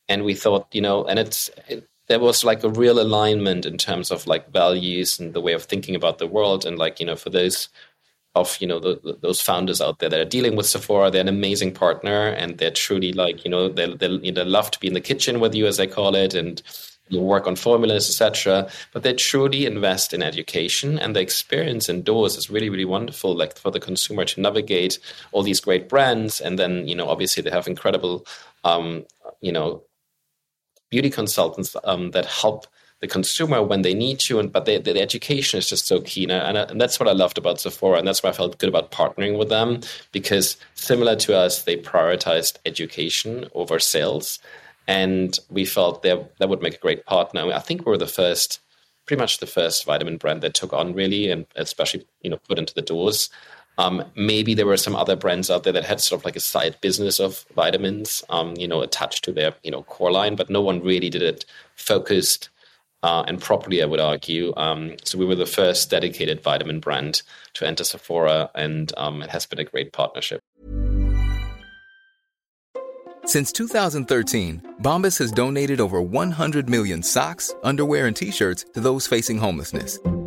[0.08, 3.78] And we thought, you know, and it's it, there was like a real alignment in
[3.78, 7.06] terms of like values and the way of thinking about the world, and like you
[7.06, 7.68] know, for those
[8.35, 11.11] of you know the, the, those founders out there that are dealing with Sephora.
[11.11, 14.70] They're an amazing partner, and they're truly like you know they they you know, love
[14.73, 16.62] to be in the kitchen with you, as they call it, and
[17.11, 18.68] work on formulas, etc.
[18.92, 23.35] But they truly invest in education, and the experience indoors is really really wonderful.
[23.37, 24.99] Like for the consumer to navigate
[25.33, 28.27] all these great brands, and then you know obviously they have incredible
[28.64, 29.05] um,
[29.40, 29.83] you know
[30.90, 32.66] beauty consultants um, that help
[33.00, 36.24] the consumer when they need to, and but they, the education is just so key,
[36.24, 38.92] and, and that's what I loved about Sephora, and that's why I felt good about
[38.92, 39.80] partnering with them
[40.12, 44.38] because similar to us, they prioritized education over sales,
[44.87, 47.52] and we felt that that would make a great partner.
[47.52, 48.61] I think we we're the first,
[49.07, 52.59] pretty much the first vitamin brand that took on really, and especially you know put
[52.59, 53.28] into the doors.
[53.76, 56.40] Um, maybe there were some other brands out there that had sort of like a
[56.40, 60.48] side business of vitamins, um, you know, attached to their you know core line, but
[60.48, 62.50] no one really did it focused
[63.05, 64.55] uh, and properly, I would argue.
[64.57, 69.29] Um, so we were the first dedicated vitamin brand to enter Sephora, and um, it
[69.29, 70.40] has been a great partnership.
[73.27, 79.38] Since 2013, Bombas has donated over 100 million socks, underwear, and T-shirts to those facing
[79.38, 79.99] homelessness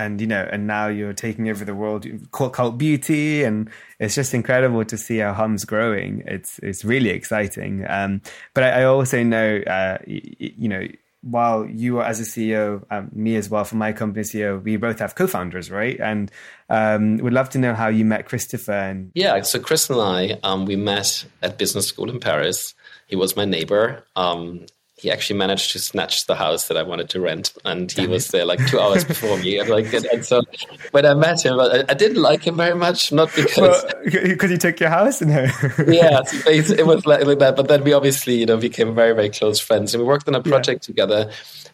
[0.00, 4.32] And you know, and now you're taking over the world, cult beauty, and it's just
[4.32, 6.22] incredible to see how Hum's growing.
[6.26, 7.84] It's it's really exciting.
[7.88, 8.22] Um,
[8.54, 10.86] but I, I, also know, uh, y- you know,
[11.22, 14.76] while you are as a CEO, um, me as well for my company CEO, we
[14.76, 16.00] both have co-founders, right?
[16.00, 16.30] And
[16.70, 18.72] um, would love to know how you met Christopher.
[18.72, 22.74] And yeah, so Chris and I, um, we met at business school in Paris.
[23.06, 24.66] He was my neighbor, um,
[25.00, 28.28] he actually managed to snatch the house that I wanted to rent, and he was
[28.28, 29.58] there like two hours before me.
[29.58, 30.42] And like, and so
[30.90, 34.50] when I met him, I, I didn't like him very much, not because because well,
[34.50, 35.40] he took your house, no.
[35.88, 37.56] yeah, it was like, like, that.
[37.56, 40.34] But then we obviously, you know, became very very close friends, and we worked on
[40.34, 40.92] a project yeah.
[40.92, 41.30] together.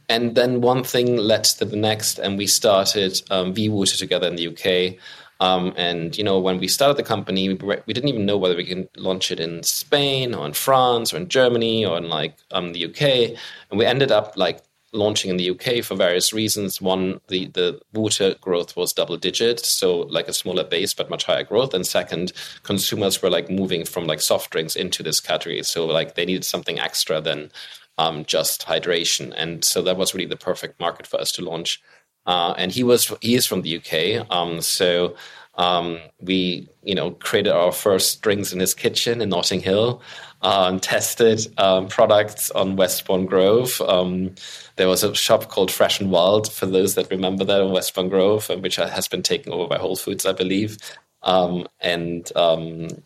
[0.09, 4.37] And then one thing led to the next, and we started um, Water together in
[4.37, 5.01] the UK.
[5.40, 8.57] Um, and you know, when we started the company, we, we, didn't even know whether
[8.57, 12.37] we can launch it in Spain or in France or in Germany or in like
[12.53, 13.38] um, the UK.
[13.70, 14.61] And we ended up like
[14.92, 16.81] launching in the UK for various reasons.
[16.81, 21.25] One, the the water growth was double digit, so like a smaller base but much
[21.25, 21.75] higher growth.
[21.75, 26.14] And second, consumers were like moving from like soft drinks into this category, so like
[26.14, 27.51] they needed something extra than
[27.99, 29.33] um, just hydration.
[29.37, 31.83] And so that was really the perfect market for us to launch.
[32.27, 34.31] Uh, and he was he is from the UK.
[34.31, 35.15] Um, so
[35.55, 40.03] um, we you know created our first drinks in his kitchen in Notting Hill.
[40.43, 43.81] Um, tested um, products on Westbourne Grove.
[43.81, 44.35] Um,
[44.77, 48.11] there was a shop called Fresh and Wild for those that remember that on Westbourne
[48.11, 50.77] Grove, which has been taken over by Whole Foods, I believe.
[51.23, 52.31] Um, and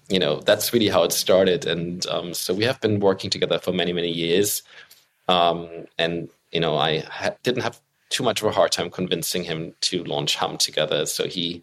[0.08, 1.66] you know that's really how it started.
[1.66, 2.04] And
[2.34, 4.62] so we have been working together for many many years.
[5.28, 9.74] And you know I ha- didn't have too much of a hard time convincing him
[9.82, 11.06] to launch Hum together.
[11.06, 11.62] So he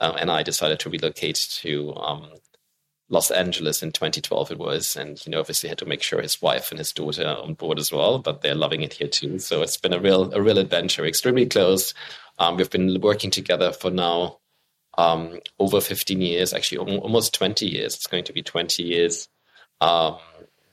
[0.00, 2.30] um, and I decided to relocate to um,
[3.08, 6.40] Los Angeles in 2012 it was, and you know obviously had to make sure his
[6.40, 8.18] wife and his daughter are on board as well.
[8.18, 9.38] But they're loving it here too.
[9.38, 11.04] So it's been a real a real adventure.
[11.06, 11.94] Extremely close.
[12.38, 14.38] Um, we've been working together for now
[14.96, 17.94] um, over 15 years, actually almost 20 years.
[17.94, 19.28] It's going to be 20 years.
[19.80, 20.18] Um,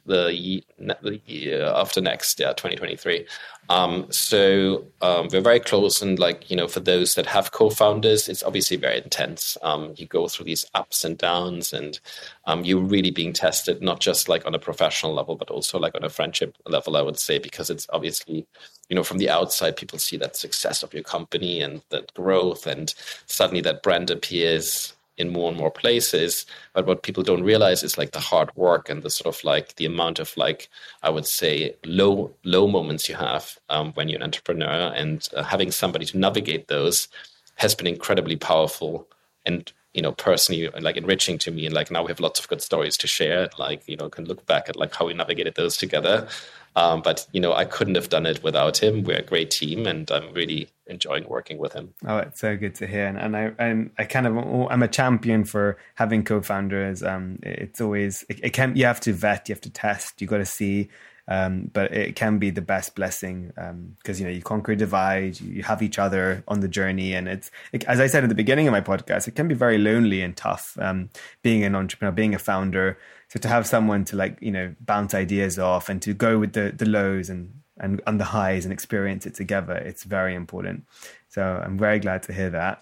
[0.06, 3.26] the, the year after next, yeah, 2023.
[3.70, 8.30] Um, so um, we're very close, and like you know, for those that have co-founders,
[8.30, 9.58] it's obviously very intense.
[9.64, 12.00] Um, you go through these ups and downs, and
[12.46, 15.96] um, you're really being tested, not just like on a professional level, but also like
[15.96, 16.96] on a friendship level.
[16.96, 18.46] I would say because it's obviously,
[18.90, 22.68] you know, from the outside, people see that success of your company and that growth,
[22.68, 22.94] and
[23.26, 26.46] suddenly that brand appears in more and more places.
[26.74, 29.76] But what people don't realize is like the hard work and the sort of like
[29.76, 30.70] the amount of like
[31.04, 35.44] I would say low low moments you have um, when you're an entrepreneur, and uh,
[35.44, 37.08] having somebody to navigate those
[37.56, 39.08] has been incredibly powerful
[39.46, 41.66] and you know personally like enriching to me.
[41.66, 43.50] And like now we have lots of good stories to share.
[43.58, 46.28] Like you know can look back at like how we navigated those together
[46.76, 49.04] um, but you know, I couldn't have done it without him.
[49.04, 51.94] We're a great team, and I'm really enjoying working with him.
[52.08, 53.08] Oh, it's so good to hear.
[53.08, 54.38] And, and I, I'm, I kind of,
[54.70, 57.02] I'm a champion for having co-founders.
[57.02, 60.28] Um, it's always, it, it can, you have to vet, you have to test, you
[60.28, 60.90] got to see.
[61.28, 64.76] Um, but it can be the best blessing because um, you know you conquer a
[64.76, 68.30] divide, you have each other on the journey, and it's it, as I said at
[68.30, 71.10] the beginning of my podcast, it can be very lonely and tough um,
[71.42, 73.00] being an entrepreneur, being a founder.
[73.30, 76.54] So to have someone to like you know bounce ideas off and to go with
[76.54, 80.86] the the lows and and, and the highs and experience it together, it's very important.
[81.28, 82.82] So I'm very glad to hear that.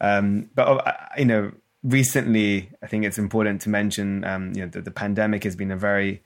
[0.00, 1.52] Um, but uh, you know,
[1.82, 5.70] recently I think it's important to mention um, you know that the pandemic has been
[5.70, 6.22] a very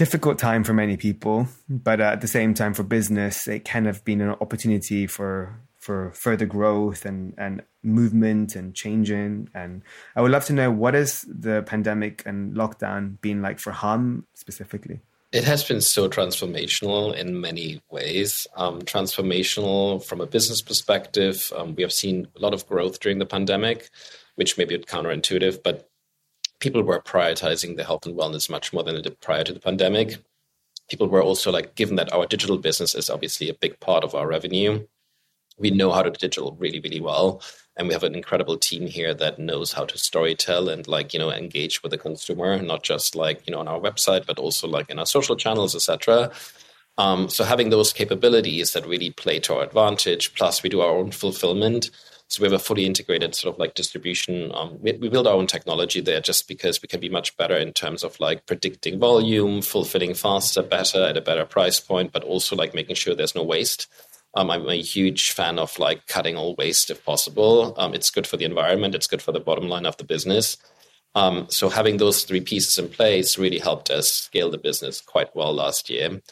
[0.00, 4.02] difficult time for many people, but at the same time for business, it can have
[4.02, 9.50] been an opportunity for for further growth and, and movement and changing.
[9.54, 9.82] And
[10.16, 14.24] I would love to know what has the pandemic and lockdown been like for Hum
[14.32, 15.00] specifically?
[15.32, 18.46] It has been so transformational in many ways.
[18.56, 21.52] Um, transformational from a business perspective.
[21.54, 23.90] Um, we have seen a lot of growth during the pandemic,
[24.36, 25.89] which may be counterintuitive, but
[26.60, 29.60] people were prioritizing their health and wellness much more than they did prior to the
[29.60, 30.18] pandemic.
[30.88, 34.14] People were also like, given that our digital business is obviously a big part of
[34.14, 34.86] our revenue,
[35.58, 37.42] we know how to digital really, really well.
[37.76, 41.18] And we have an incredible team here that knows how to storytell and like, you
[41.18, 44.66] know, engage with the consumer, not just like, you know, on our website, but also
[44.66, 46.30] like in our social channels, etc.
[46.98, 50.90] Um, so having those capabilities that really play to our advantage, plus we do our
[50.90, 51.90] own fulfillment.
[52.30, 54.52] So we have a fully integrated sort of like distribution.
[54.54, 57.56] Um, we, we, build our own technology there just because we can be much better
[57.56, 62.22] in terms of like predicting volume, fulfilling faster, better at a better price point, but
[62.22, 63.88] also like making sure there's no waste.
[64.34, 67.74] Um, I'm a huge fan of like cutting all waste if possible.
[67.76, 68.94] Um, it's good for the environment.
[68.94, 70.56] It's good for the bottom line of the business.
[71.16, 75.34] Um, so having those three pieces in place really helped us scale the business quite
[75.34, 76.22] well last year.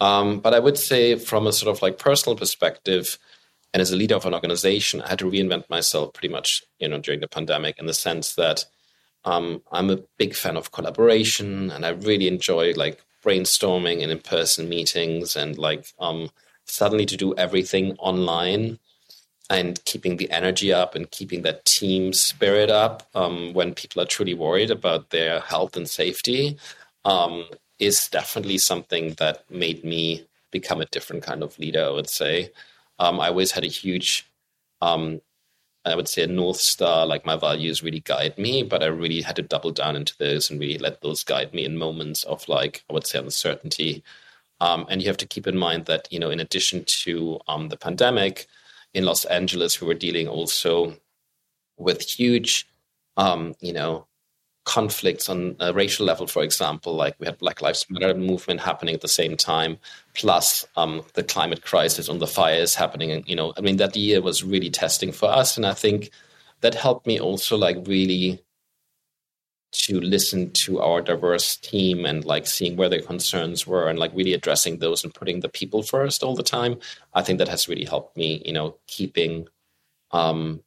[0.00, 3.16] Um, but I would say from a sort of like personal perspective,
[3.72, 6.88] and as a leader of an organization, I had to reinvent myself pretty much, you
[6.88, 8.64] know, during the pandemic in the sense that
[9.24, 14.68] um, I'm a big fan of collaboration, and I really enjoy like brainstorming and in-person
[14.68, 16.30] meetings and like um,
[16.64, 18.78] suddenly to do everything online
[19.50, 24.06] and keeping the energy up and keeping that team spirit up um, when people are
[24.06, 26.56] truly worried about their health and safety
[27.04, 27.44] um,
[27.78, 32.50] is definitely something that made me become a different kind of leader, I would say.
[32.98, 34.30] Um, I always had a huge,
[34.80, 35.20] um,
[35.84, 39.20] I would say, a North Star, like my values really guide me, but I really
[39.20, 42.48] had to double down into those and really let those guide me in moments of,
[42.48, 44.02] like, I would say, uncertainty.
[44.60, 47.68] Um, and you have to keep in mind that, you know, in addition to um,
[47.68, 48.46] the pandemic
[48.94, 50.96] in Los Angeles, we were dealing also
[51.76, 52.66] with huge,
[53.18, 54.06] um, you know,
[54.66, 58.94] conflicts on a racial level, for example, like we had Black Lives Matter movement happening
[58.94, 59.78] at the same time,
[60.14, 63.10] plus um, the climate crisis and the fires happening.
[63.10, 65.56] And, you know, I mean, that year was really testing for us.
[65.56, 66.10] And I think
[66.60, 68.42] that helped me also like really
[69.72, 74.12] to listen to our diverse team and like seeing where their concerns were and like
[74.14, 76.78] really addressing those and putting the people first all the time
[77.14, 79.46] i think that has really helped me you know keeping
[80.12, 80.62] um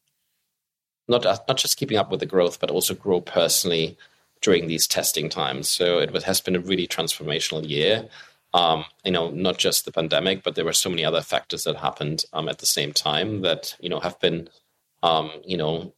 [1.10, 3.98] not not just keeping up with the growth but also grow personally
[4.42, 8.08] during these testing times so it has been a really transformational year
[8.54, 11.78] um, you know, not just the pandemic, but there were so many other factors that
[11.78, 14.50] happened um, at the same time that you know have been,
[15.04, 15.94] um, you know,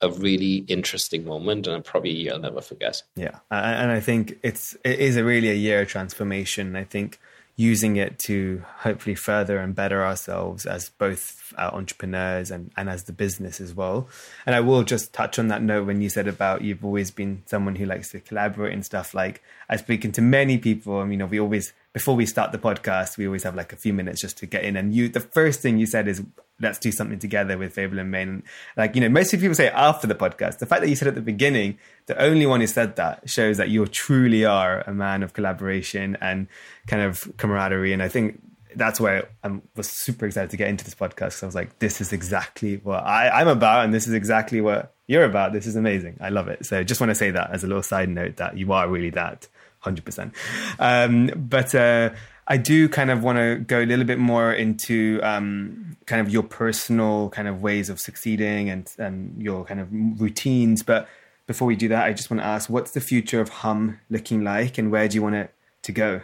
[0.00, 3.02] a really interesting moment and probably a year I'll never forget.
[3.16, 6.74] Yeah, and I think it's it is a really a year of transformation.
[6.74, 7.18] I think
[7.58, 13.02] using it to hopefully further and better ourselves as both uh, entrepreneurs and, and as
[13.02, 14.06] the business as well.
[14.46, 17.42] And I will just touch on that note when you said about you've always been
[17.46, 19.12] someone who likes to collaborate and stuff.
[19.12, 22.58] Like I've spoken to many people, and you know, we always before we start the
[22.58, 24.76] podcast, we always have like a few minutes just to get in.
[24.76, 26.22] And you, the first thing you said is,
[26.60, 28.42] let's do something together with Fable and Mane.
[28.76, 30.58] Like, you know, most people say after the podcast.
[30.58, 33.56] The fact that you said at the beginning, the only one who said that shows
[33.58, 36.48] that you truly are a man of collaboration and
[36.86, 37.92] kind of camaraderie.
[37.92, 38.40] And I think
[38.74, 41.16] that's why I was super excited to get into this podcast.
[41.16, 43.84] Because I was like, this is exactly what I, I'm about.
[43.84, 45.52] And this is exactly what you're about.
[45.52, 46.18] This is amazing.
[46.20, 46.66] I love it.
[46.66, 49.10] So just want to say that as a little side note that you are really
[49.10, 49.48] that
[49.80, 50.34] hundred percent.
[50.78, 52.10] Um, but uh,
[52.50, 56.32] I do kind of want to go a little bit more into um, kind of
[56.32, 59.88] your personal kind of ways of succeeding and and your kind of
[60.20, 60.82] routines.
[60.82, 61.06] But
[61.46, 64.44] before we do that, I just want to ask, what's the future of Hum looking
[64.44, 66.22] like, and where do you want it to go?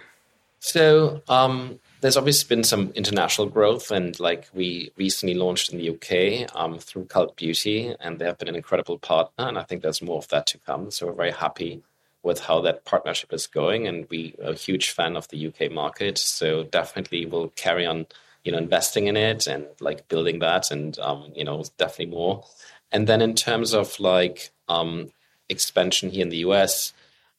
[0.61, 5.91] So um, there's obviously been some international growth, and like we recently launched in the
[5.91, 9.83] UK um, through Cult Beauty, and they have been an incredible partner, and I think
[9.83, 10.91] there's more of that to come.
[10.91, 11.83] So we're very happy
[12.25, 15.71] with how that partnership is going, and we are a huge fan of the UK
[15.71, 16.19] market.
[16.19, 18.07] So definitely we'll carry on,
[18.43, 22.45] you know, investing in it and like building that, and um, you know, definitely more.
[22.91, 25.11] And then in terms of like um,
[25.49, 26.93] expansion here in the US,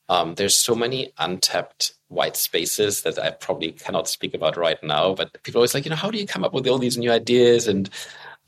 [0.09, 5.15] um, there's so many untapped white spaces that I probably cannot speak about right now.
[5.15, 7.11] But people always like, you know, how do you come up with all these new
[7.11, 7.89] ideas and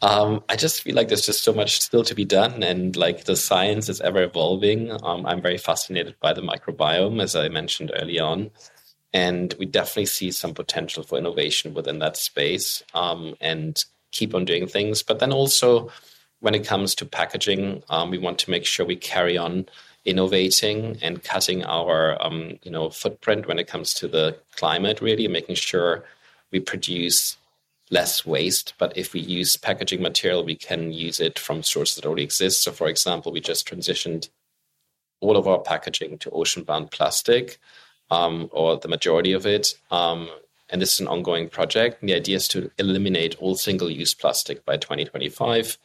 [0.02, 3.24] um, I just feel like there's just so much still to be done, and like
[3.24, 4.92] the science is ever evolving.
[5.04, 8.52] Um, I'm very fascinated by the microbiome, as I mentioned early on,
[9.12, 14.46] and we definitely see some potential for innovation within that space, um, and keep on
[14.46, 15.02] doing things.
[15.02, 15.90] But then also,
[16.42, 19.66] when it comes to packaging, um, we want to make sure we carry on
[20.06, 25.02] innovating and cutting our um, you know footprint when it comes to the climate.
[25.02, 26.04] Really, making sure
[26.52, 27.36] we produce
[27.90, 28.74] less waste.
[28.78, 32.64] But if we use packaging material, we can use it from sources that already exist.
[32.64, 34.30] So, for example, we just transitioned
[35.20, 37.60] all of our packaging to ocean bound plastic,
[38.12, 39.76] um, or the majority of it.
[39.92, 40.30] Um,
[40.70, 42.02] and this is an ongoing project.
[42.02, 45.78] And the idea is to eliminate all single use plastic by 2025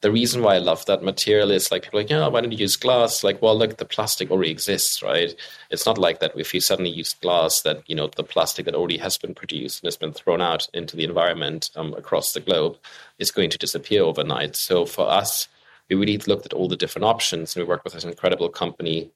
[0.00, 2.58] the reason why I love that material is like people like, yeah, why don't you
[2.58, 3.24] use glass?
[3.24, 5.34] Like, well, look, the plastic already exists, right?
[5.70, 8.74] It's not like that if you suddenly use glass, that you know the plastic that
[8.74, 12.40] already has been produced and has been thrown out into the environment um, across the
[12.40, 12.76] globe
[13.18, 14.56] is going to disappear overnight.
[14.56, 15.48] So for us,
[15.88, 19.10] we really looked at all the different options, and we worked with an incredible company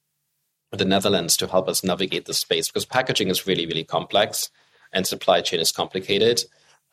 [0.71, 4.51] the Netherlands to help us navigate the space because packaging is really, really complex
[4.93, 6.45] and supply chain is complicated.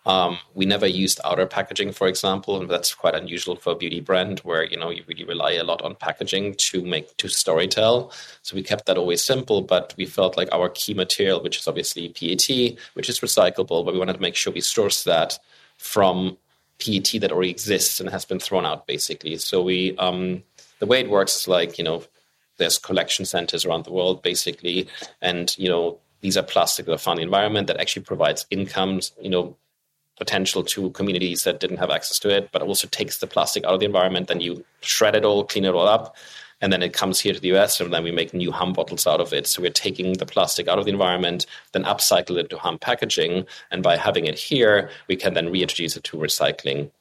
[0.06, 4.02] Um, we never used outer packaging, for example, and that's quite unusual for a beauty
[4.02, 8.14] brand where you know you really rely a lot on packaging to make to storytell.
[8.44, 11.68] So we kept that always simple, but we felt like our key material, which is
[11.68, 15.40] obviously PET, which is recyclable, but we wanted to make sure we source that
[15.78, 16.38] from
[16.80, 19.38] PET that already exists and has been thrown out, basically.
[19.38, 20.44] So we um,
[20.80, 22.04] the way it works is like you know
[22.58, 24.88] there's collection centers around the world, basically,
[25.22, 28.48] and you know these are plastic that are found in the environment that actually provides
[28.50, 29.56] incomes, you know,
[30.18, 33.74] potential to communities that didn't have access to it, but also takes the plastic out
[33.74, 34.28] of the environment.
[34.28, 36.16] Then you shred it all, clean it all up,
[36.62, 39.06] and then it comes here to the US, and then we make new hum bottles
[39.06, 39.46] out of it.
[39.48, 43.46] So we're taking the plastic out of the environment, then upcycle it to hum packaging,
[43.72, 46.92] and by having it here, we can then reintroduce it to recycling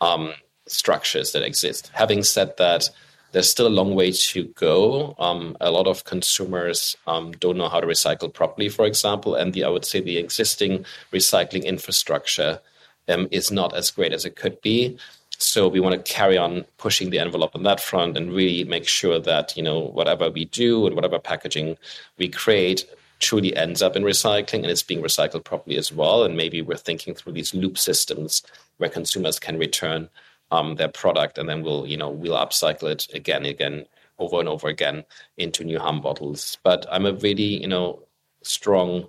[0.00, 0.34] um,
[0.66, 1.90] structures that exist.
[1.94, 2.90] Having said that,
[3.34, 5.16] there's still a long way to go.
[5.18, 9.52] Um, a lot of consumers um, don't know how to recycle properly, for example, and
[9.52, 12.60] the, I would say the existing recycling infrastructure
[13.08, 14.96] um, is not as great as it could be.
[15.36, 18.86] So we want to carry on pushing the envelope on that front and really make
[18.86, 21.76] sure that you know whatever we do and whatever packaging
[22.18, 22.86] we create
[23.18, 26.22] truly ends up in recycling and it's being recycled properly as well.
[26.22, 28.42] And maybe we're thinking through these loop systems
[28.76, 30.08] where consumers can return
[30.50, 33.86] um, their product, and then we'll you know we'll upcycle it again, again,
[34.18, 35.04] over and over again
[35.36, 36.58] into new hum bottles.
[36.62, 38.02] But I'm a really you know
[38.42, 39.08] strong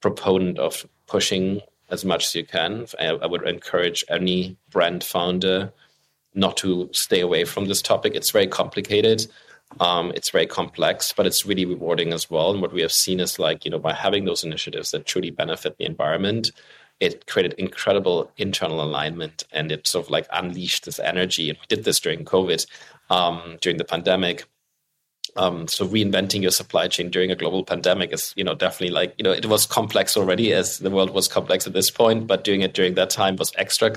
[0.00, 1.60] proponent of pushing
[1.90, 2.86] as much as you can.
[2.98, 5.72] I, I would encourage any brand founder
[6.34, 8.14] not to stay away from this topic.
[8.14, 9.26] It's very complicated.
[9.78, 12.50] Um, it's very complex, but it's really rewarding as well.
[12.50, 15.30] And what we have seen is like, you know, by having those initiatives that truly
[15.30, 16.50] benefit the environment,
[17.00, 21.48] it created incredible internal alignment and it sort of like unleashed this energy.
[21.48, 22.66] And we did this during COVID,
[23.08, 24.44] um, during the pandemic.
[25.36, 29.14] Um, so reinventing your supply chain during a global pandemic is, you know, definitely like,
[29.16, 32.44] you know, it was complex already as the world was complex at this point, but
[32.44, 33.94] doing it during that time was extra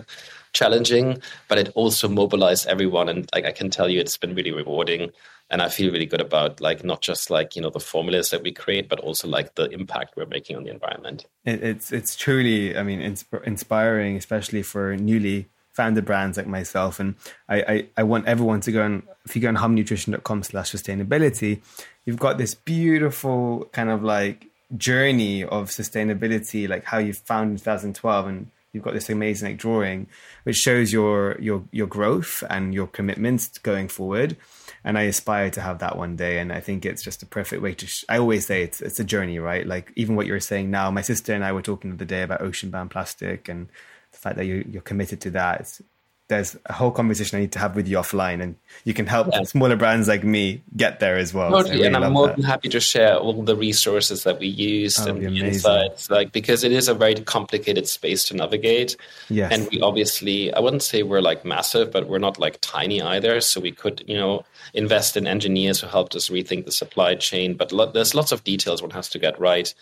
[0.53, 3.09] challenging, but it also mobilized everyone.
[3.09, 5.11] And like, I can tell you, it's been really rewarding
[5.53, 8.41] and I feel really good about like not just like you know the formulas that
[8.41, 11.27] we create, but also like the impact we're making on the environment.
[11.45, 16.99] It, it's it's truly, I mean, insp- inspiring, especially for newly founded brands like myself.
[16.99, 17.15] And
[17.47, 21.61] I, I, I want everyone to go and if you go on humnutrition.com slash sustainability,
[22.05, 27.57] you've got this beautiful kind of like journey of sustainability, like how you found in
[27.57, 30.07] 2012 and you've got this amazing like, drawing
[30.45, 34.35] which shows your your your growth and your commitments going forward
[34.83, 36.39] and i aspire to have that one day.
[36.39, 38.99] And i think it's just a perfect way to sh- i always say it's it's
[38.99, 39.65] a journey right?
[39.65, 42.23] Like even what you're saying now my sister and i were talking the other day
[42.23, 43.69] about ocean bound plastic and
[44.13, 45.61] the fact that you, you're committed to that.
[45.61, 45.81] It's,
[46.33, 49.27] there's a whole conversation I need to have with you offline, and you can help
[49.31, 49.43] yeah.
[49.43, 51.51] smaller brands like me get there as well.
[51.51, 52.37] Totally, so really and I'm more that.
[52.37, 56.31] than happy to share all the resources that we used oh, and the insights, like
[56.31, 58.97] because it is a very complicated space to navigate.
[59.29, 59.51] Yes.
[59.51, 63.39] and we obviously, I wouldn't say we're like massive, but we're not like tiny either.
[63.41, 67.55] So we could, you know, invest in engineers who helped us rethink the supply chain.
[67.55, 69.73] But lo- there's lots of details one has to get right.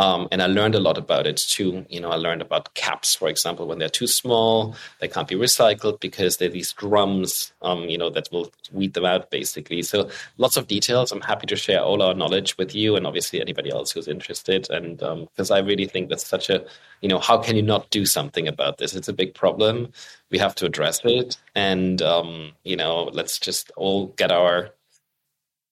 [0.00, 1.84] Um, and I learned a lot about it too.
[1.90, 5.34] You know, I learned about caps, for example, when they're too small, they can't be
[5.34, 9.82] recycled because they're these drums, um, you know, that will weed them out basically.
[9.82, 11.12] So lots of details.
[11.12, 14.70] I'm happy to share all our knowledge with you and obviously anybody else who's interested.
[14.70, 16.64] And because um, I really think that's such a,
[17.02, 18.94] you know, how can you not do something about this?
[18.94, 19.92] It's a big problem.
[20.30, 21.36] We have to address it.
[21.54, 24.70] And, um, you know, let's just all get our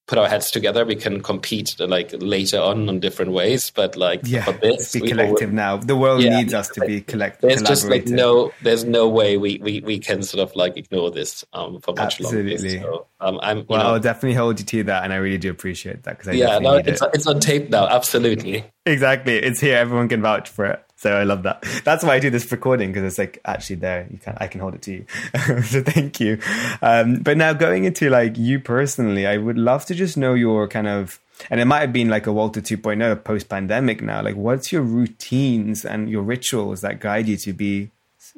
[0.09, 3.71] put our heads together, we can compete like later on on different ways.
[3.71, 5.77] But like, yeah, for this, be collective now.
[5.77, 7.51] The world yeah, needs us to be collective.
[7.51, 11.11] There's just like no, there's no way we, we, we can sort of like ignore
[11.11, 12.81] this um, for much Absolutely.
[12.81, 12.89] longer.
[12.89, 15.51] So, um, I'm, well, know, I'll definitely hold you to that, and I really do
[15.51, 17.11] appreciate that because yeah, no, it's, it.
[17.13, 17.87] it's on tape now.
[17.87, 19.37] Absolutely, exactly.
[19.37, 19.77] It's here.
[19.77, 20.88] Everyone can vouch for it.
[20.99, 21.65] So I love that.
[21.85, 24.09] That's why I do this recording because it's like actually there.
[24.11, 25.07] You can I can hold it to you.
[25.63, 26.41] so thank you.
[26.83, 30.67] Um, but now going into like you personally, I would love to just know your
[30.67, 31.21] kind of
[31.51, 34.23] and it might have been like a Walter 2.0 post pandemic now.
[34.23, 37.93] Like what's your routines and your rituals that guide you to be,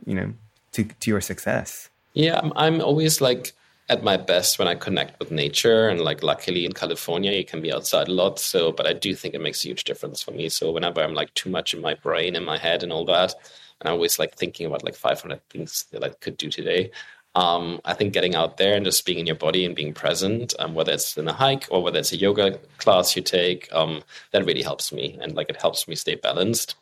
[0.04, 0.34] you know,
[0.72, 1.88] to to your success?
[2.12, 3.54] Yeah, I'm, I'm always like
[3.90, 5.88] at my best when I connect with nature.
[5.88, 8.38] And like, luckily in California, you can be outside a lot.
[8.38, 10.48] So, but I do think it makes a huge difference for me.
[10.48, 13.34] So, whenever I'm like too much in my brain, in my head, and all that,
[13.80, 16.92] and I'm always like thinking about like 500 things that I could do today.
[17.34, 20.54] Um, I think getting out there and just being in your body and being present,
[20.58, 24.02] um, whether it's in a hike or whether it's a yoga class you take, um,
[24.32, 25.18] that really helps me.
[25.20, 26.74] And like, it helps me stay balanced.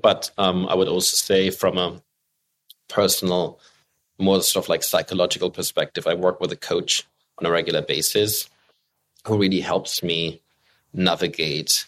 [0.00, 2.02] But um, I would also say, from a
[2.88, 3.58] personal
[4.22, 7.06] more sort of like psychological perspective, I work with a coach
[7.38, 8.48] on a regular basis
[9.26, 10.40] who really helps me
[10.92, 11.86] navigate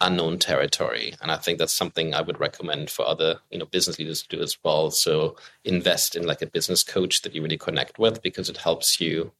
[0.00, 1.14] unknown territory.
[1.20, 4.36] And I think that's something I would recommend for other, you know, business leaders to
[4.36, 4.90] do as well.
[4.90, 9.00] So invest in like a business coach that you really connect with because it helps
[9.00, 9.32] you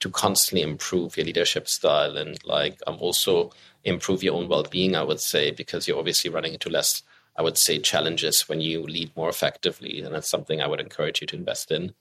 [0.00, 3.50] to constantly improve your leadership style and like um, also
[3.84, 7.02] improve your own well-being, I would say, because you're obviously running into less
[7.38, 10.02] I would say, challenges when you lead more effectively.
[10.02, 11.94] And that's something I would encourage you to invest in.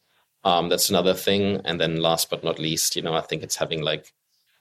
[0.44, 1.62] Um, that's another thing.
[1.64, 4.14] And then last but not least, you know, I think it's having like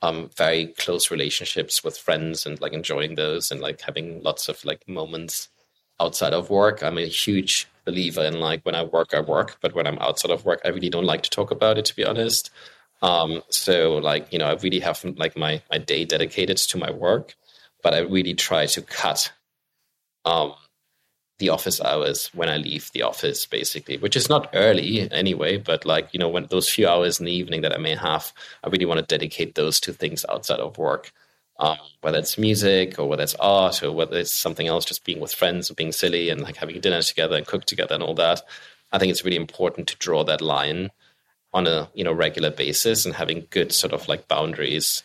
[0.02, 4.62] um, very close relationships with friends and like enjoying those and like having lots of
[4.66, 5.48] like moments
[5.98, 6.82] outside of work.
[6.82, 10.30] I'm a huge believer in like when I work, I work, but when I'm outside
[10.30, 12.50] of work, I really don't like to talk about it, to be honest.
[13.00, 16.90] Um, so like, you know, I really have like my, my day dedicated to my
[16.90, 17.34] work,
[17.82, 19.32] but I really try to cut
[20.26, 20.54] um,
[21.38, 25.84] the office hours when I leave the office, basically, which is not early anyway, but
[25.84, 28.32] like, you know, when those few hours in the evening that I may have,
[28.64, 31.12] I really want to dedicate those to things outside of work.
[31.58, 35.20] Um, whether it's music or whether it's art or whether it's something else, just being
[35.20, 38.14] with friends or being silly and like having dinner together and cook together and all
[38.14, 38.42] that.
[38.92, 40.90] I think it's really important to draw that line
[41.54, 45.02] on a you know regular basis and having good sort of like boundaries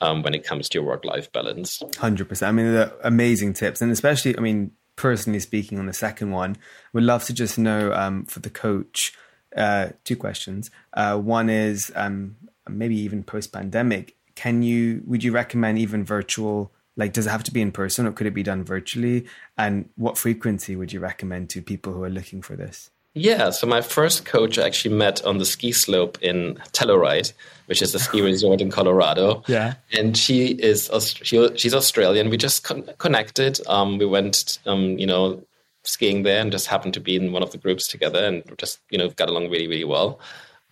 [0.00, 1.82] um, when it comes to your work life balance.
[1.98, 2.48] Hundred percent.
[2.48, 6.58] I mean, they're amazing tips, and especially, I mean, personally speaking on the second one,
[6.92, 9.14] would love to just know um, for the coach
[9.56, 10.70] uh, two questions.
[10.92, 12.36] Uh, one is um,
[12.68, 14.14] maybe even post pandemic.
[14.34, 16.70] Can you would you recommend even virtual?
[16.96, 19.26] Like, does it have to be in person, or could it be done virtually?
[19.56, 22.90] And what frequency would you recommend to people who are looking for this?
[23.14, 27.32] Yeah, so my first coach I actually met on the ski slope in Telluride,
[27.66, 29.42] which is a ski resort in Colorado.
[29.48, 30.88] Yeah, and she is
[31.22, 32.30] she, she's Australian.
[32.30, 33.58] We just con- connected.
[33.66, 35.42] Um, we went, um, you know,
[35.82, 38.78] skiing there, and just happened to be in one of the groups together, and just
[38.90, 40.20] you know got along really really well.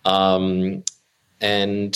[0.05, 0.83] Um,
[1.41, 1.93] and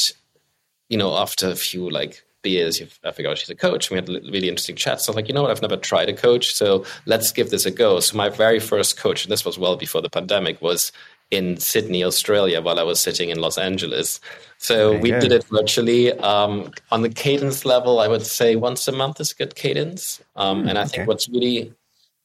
[0.89, 3.89] you know, after a few like beers, I figured out she's a coach.
[3.89, 5.02] We had a really interesting chat.
[5.02, 5.52] So I was like, you know what?
[5.52, 6.54] I've never tried a coach.
[6.54, 8.00] So let's give this a go.
[8.00, 10.91] So my very first coach, and this was well before the pandemic, was
[11.32, 14.20] in Sydney, Australia, while I was sitting in Los Angeles.
[14.58, 15.22] So Very we good.
[15.22, 16.14] did it virtually.
[16.20, 20.22] Um, on the cadence level, I would say once a month is a good cadence.
[20.36, 20.98] Um, and I okay.
[20.98, 21.74] think what's really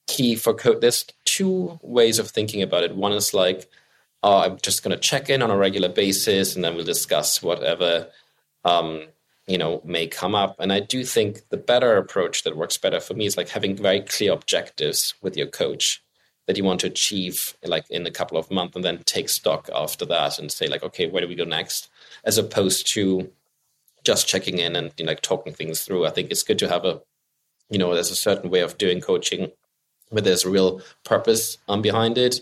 [0.08, 2.96] key for code, there's two ways of thinking about it.
[2.96, 3.68] One is like,
[4.22, 7.42] oh, I'm just going to check in on a regular basis, and then we'll discuss
[7.42, 8.08] whatever
[8.64, 9.04] um,
[9.48, 10.56] you know may come up.
[10.58, 13.76] And I do think the better approach that works better for me is like having
[13.76, 16.02] very clear objectives with your coach
[16.46, 19.68] that you want to achieve like in a couple of months and then take stock
[19.74, 21.88] after that and say like okay where do we go next?
[22.24, 23.30] As opposed to
[24.04, 26.06] just checking in and you know, like talking things through.
[26.06, 27.00] I think it's good to have a
[27.70, 29.50] you know there's a certain way of doing coaching
[30.10, 32.40] where there's a real purpose um, behind it.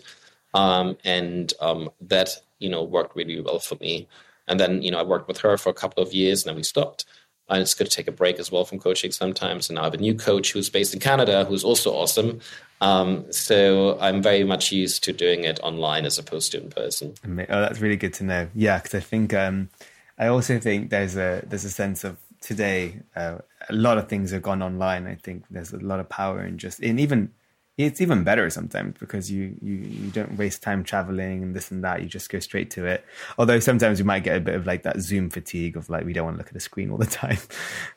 [0.53, 2.29] Um, and um, that
[2.59, 4.07] you know worked really well for me
[4.47, 6.55] and then you know i worked with her for a couple of years and then
[6.55, 7.05] we stopped
[7.49, 9.85] and it's good to take a break as well from coaching sometimes and now i
[9.85, 12.39] have a new coach who's based in canada who's also awesome
[12.79, 17.13] um, so i'm very much used to doing it online as opposed to in person
[17.49, 18.49] Oh, that's really good to know.
[18.53, 19.69] Yeah, because I think um,
[20.17, 23.39] I also think there's a there's a sense of today uh,
[23.69, 25.07] a lot of things have gone online.
[25.07, 27.31] I think there's a lot of power in just in even
[27.77, 31.83] it's even better sometimes because you you you don't waste time traveling and this and
[31.83, 32.01] that.
[32.01, 33.05] You just go straight to it.
[33.37, 36.13] Although sometimes you might get a bit of like that Zoom fatigue of like we
[36.13, 37.37] don't want to look at the screen all the time.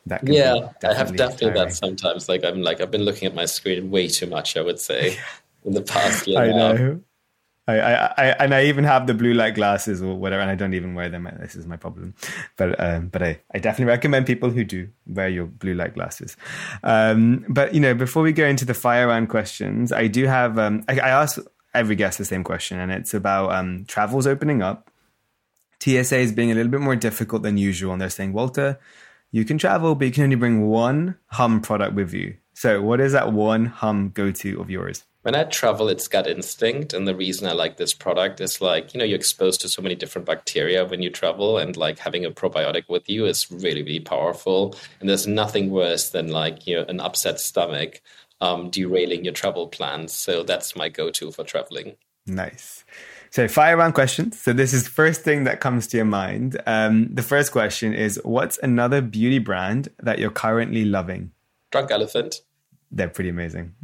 [0.07, 3.45] that yeah i have definitely that sometimes like i'm like i've been looking at my
[3.45, 5.17] screen way too much i would say
[5.65, 6.73] in the past year I now.
[6.73, 7.01] know.
[7.69, 10.55] I, I, I, and I even have the blue light glasses or whatever, and I
[10.55, 11.29] don't even wear them.
[11.41, 12.15] This is my problem.
[12.57, 16.37] But, um, but I, I definitely recommend people who do wear your blue light glasses.
[16.83, 20.59] Um, but you know, before we go into the fire round questions, I do have,
[20.59, 21.39] um, I, I ask
[21.75, 24.91] every guest the same question, and it's about um, travels opening up.
[25.81, 28.79] TSA is being a little bit more difficult than usual, and they're saying, Walter,
[29.31, 32.37] you can travel, but you can only bring one hum product with you.
[32.55, 35.05] So, what is that one hum go to of yours?
[35.23, 36.93] When I travel, it's gut instinct.
[36.95, 39.83] And the reason I like this product is like, you know, you're exposed to so
[39.83, 43.83] many different bacteria when you travel, and like having a probiotic with you is really,
[43.83, 44.75] really powerful.
[44.99, 48.01] And there's nothing worse than like, you know, an upset stomach
[48.41, 50.15] um, derailing your travel plans.
[50.15, 51.97] So that's my go to for traveling.
[52.27, 52.85] Nice.
[53.31, 54.41] So fire round questions.
[54.41, 56.61] So this is the first thing that comes to your mind.
[56.67, 61.31] Um, the first question is, what's another beauty brand that you're currently loving?
[61.71, 62.41] Drunk Elephant.
[62.91, 63.75] They're pretty amazing.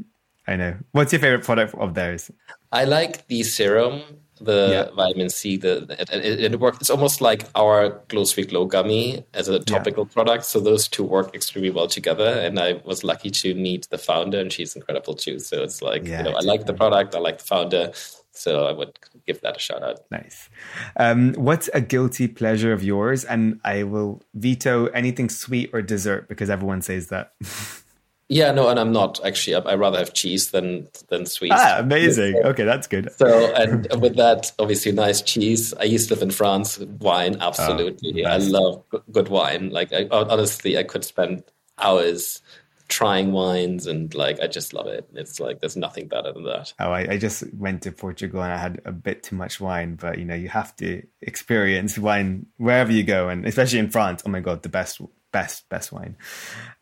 [0.47, 0.76] I know.
[0.92, 2.30] What's your favorite product of theirs?
[2.72, 4.03] I like the serum,
[4.40, 4.94] the Yeah.
[4.94, 5.57] vitamin C.
[5.57, 6.78] The it, it, it works.
[6.80, 10.44] It's almost like our Glow Sweet Glow gummy as a topical product.
[10.44, 12.28] So those two work extremely well together.
[12.28, 15.38] And I was lucky to meet the founder, and she's incredible too.
[15.38, 17.14] So it's like Yeah, you know, I like the product.
[17.14, 17.92] I like the founder.
[18.32, 20.01] So I would give that a shout out.
[20.11, 20.51] Nice.
[20.99, 23.24] Um, what's a guilty pleasure of yours?
[23.24, 27.32] And I will veto anything sweet or dessert because everyone says that.
[28.29, 29.55] Yeah, no, and I'm not actually.
[29.55, 31.55] I, I rather have cheese than than sweets.
[31.57, 32.37] ah, amazing.
[32.45, 33.12] Okay, that's good.
[33.12, 35.72] So, and with that, obviously, nice cheese.
[35.74, 36.79] I used to live in France.
[36.79, 38.24] Wine, absolutely.
[38.24, 39.70] I love good wine.
[39.70, 41.45] Like, I, honestly, I could spend
[41.79, 42.43] hours
[42.89, 45.09] trying wines, and like, I just love it.
[45.14, 46.72] It's like there's nothing better than that.
[46.81, 49.95] Oh, I, I just went to Portugal and I had a bit too much wine,
[49.97, 54.22] but you know, you have to experience wine wherever you go, and especially in France.
[54.27, 55.01] Oh my god, the best,
[55.39, 56.14] best, best wine.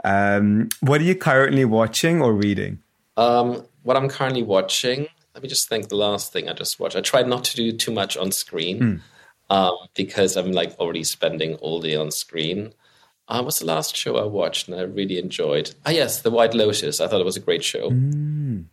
[0.05, 2.79] Um, what are you currently watching or reading?
[3.17, 5.09] Um, what I'm currently watching.
[5.35, 5.89] Let me just think.
[5.89, 6.97] The last thing I just watched.
[6.97, 9.03] I tried not to do too much on screen
[9.51, 12.73] um, because I'm like already spending all day on screen.
[13.27, 15.75] Uh, what's the last show I watched and I really enjoyed?
[15.87, 17.01] Ah, yes, The White Lotus.
[17.01, 17.91] I thought it was a great show.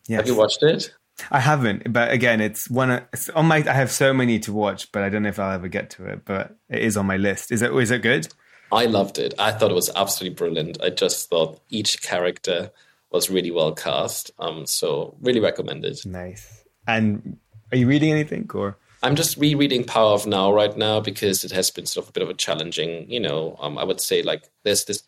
[0.08, 0.18] Yes.
[0.20, 0.94] Have you watched it?
[1.32, 2.92] I haven't, but again, it's one.
[2.92, 3.58] of- It's on my.
[3.58, 6.06] I have so many to watch, but I don't know if I'll ever get to
[6.06, 6.26] it.
[6.26, 7.52] But it is on my list.
[7.52, 7.72] Is it?
[7.74, 8.28] Is it good?
[8.72, 9.34] I loved it.
[9.38, 10.82] I thought it was absolutely brilliant.
[10.82, 12.72] I just thought each character
[13.12, 14.32] was really well cast.
[14.40, 15.98] Um, so really recommended.
[16.06, 16.64] Nice.
[16.88, 17.38] And
[17.72, 18.78] are you reading anything or?
[19.04, 22.14] I'm just rereading Power of Now right now because it has been sort of a
[22.14, 25.04] bit of a challenging, you know, um, I would say like there's this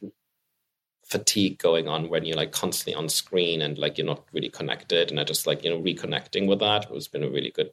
[1.06, 5.12] fatigue going on when you're like constantly on screen and like you're not really connected.
[5.12, 7.72] And I just like, you know, reconnecting with that has been a really good,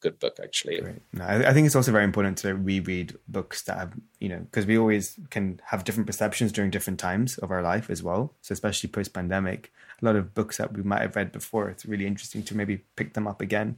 [0.00, 0.80] good book actually.
[1.12, 4.38] No, I I think it's also very important to reread books that have, you know,
[4.38, 8.34] because we always can have different perceptions during different times of our life as well.
[8.42, 11.84] So, especially post pandemic, a lot of books that we might have read before, it's
[11.86, 13.76] really interesting to maybe pick them up again.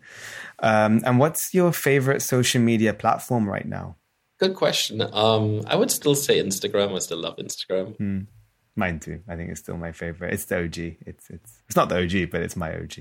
[0.61, 3.97] Um, and what's your favorite social media platform right now?
[4.39, 5.03] Good question.
[5.03, 6.95] Um, I would still say Instagram.
[6.95, 7.95] I still love Instagram.
[8.81, 9.21] Mine too.
[9.29, 10.33] I think it's still my favorite.
[10.35, 10.79] It's the OG.
[11.07, 12.95] It's it's it's not the OG, but it's my OG.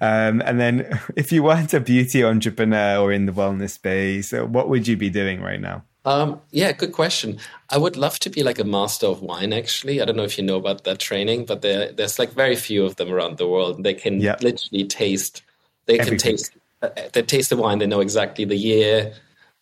[0.00, 4.46] Um, and then, if you weren't a beauty entrepreneur or in the wellness space, uh,
[4.46, 5.82] what would you be doing right now?
[6.04, 7.38] Um, yeah, good question.
[7.68, 9.52] I would love to be like a master of wine.
[9.52, 12.56] Actually, I don't know if you know about that training, but there, there's like very
[12.56, 13.84] few of them around the world.
[13.84, 14.36] They can Yeah.
[14.40, 15.42] literally taste.
[15.86, 16.52] They can taste
[16.82, 19.12] uh, they taste the wine, they know exactly the year,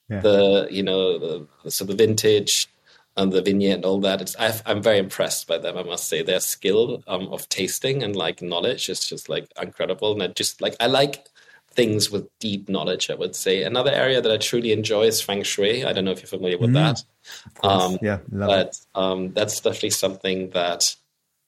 [0.09, 0.21] yeah.
[0.21, 2.69] the you know, the, so the vintage,
[3.17, 4.21] and the vignette and all that.
[4.21, 5.77] It's i am very impressed by them.
[5.77, 10.13] I must say their skill um, of tasting and like knowledge is just like incredible.
[10.13, 11.27] And I just like I like
[11.71, 13.11] things with deep knowledge.
[13.11, 15.85] I would say another area that I truly enjoy is feng shui.
[15.85, 17.03] I don't know if you're familiar with mm, that.
[17.63, 20.95] Um, yeah, but um, that's definitely something that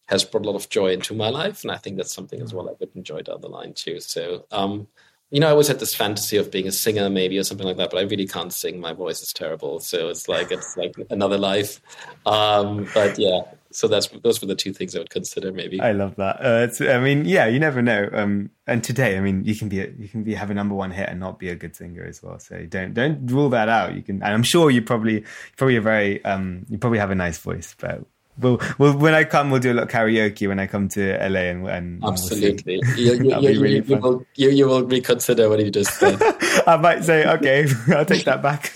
[0.06, 2.54] has brought a lot of joy into my life, and I think that's something as
[2.54, 4.00] well I would enjoy down the line too.
[4.00, 4.88] So um,
[5.30, 7.76] you know, I always had this fantasy of being a singer, maybe or something like
[7.76, 8.80] that, but I really can't sing.
[8.80, 11.80] My voice is terrible, so it's like it's like another life.
[12.24, 15.52] Um, but yeah, so that's those were the two things I would consider.
[15.52, 16.36] Maybe I love that.
[16.36, 18.08] Uh, it's, I mean, yeah, you never know.
[18.10, 20.74] Um, and today, I mean, you can be a, you can be have a number
[20.74, 22.38] one hit and not be a good singer as well.
[22.38, 23.94] So don't don't rule that out.
[23.94, 25.24] You can, and I'm sure you probably
[25.58, 28.02] probably a very um, you probably have a nice voice, but
[28.38, 31.16] we'll, we'll, when I come, we'll do a lot of karaoke when I come to
[31.28, 32.80] LA and, and absolutely.
[32.82, 36.18] We'll you, you, you, really you, will, you, you will reconsider what you just said.
[36.66, 38.72] I might say, okay, I'll take that back.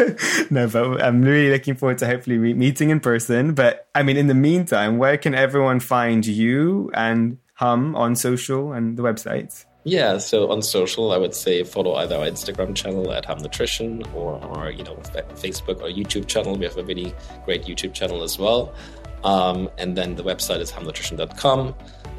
[0.50, 3.54] no, but I'm really looking forward to hopefully meeting in person.
[3.54, 8.72] But I mean, in the meantime, where can everyone find you and Hum on social
[8.72, 9.66] and the websites?
[9.84, 14.04] Yeah, so on social, I would say follow either our Instagram channel at Hum Nutrition
[14.14, 14.94] or our, you know,
[15.34, 16.56] Facebook or YouTube channel.
[16.56, 17.12] We have a really
[17.44, 18.72] great YouTube channel as well.
[19.24, 21.74] Um, and then the website is humnutrition.com.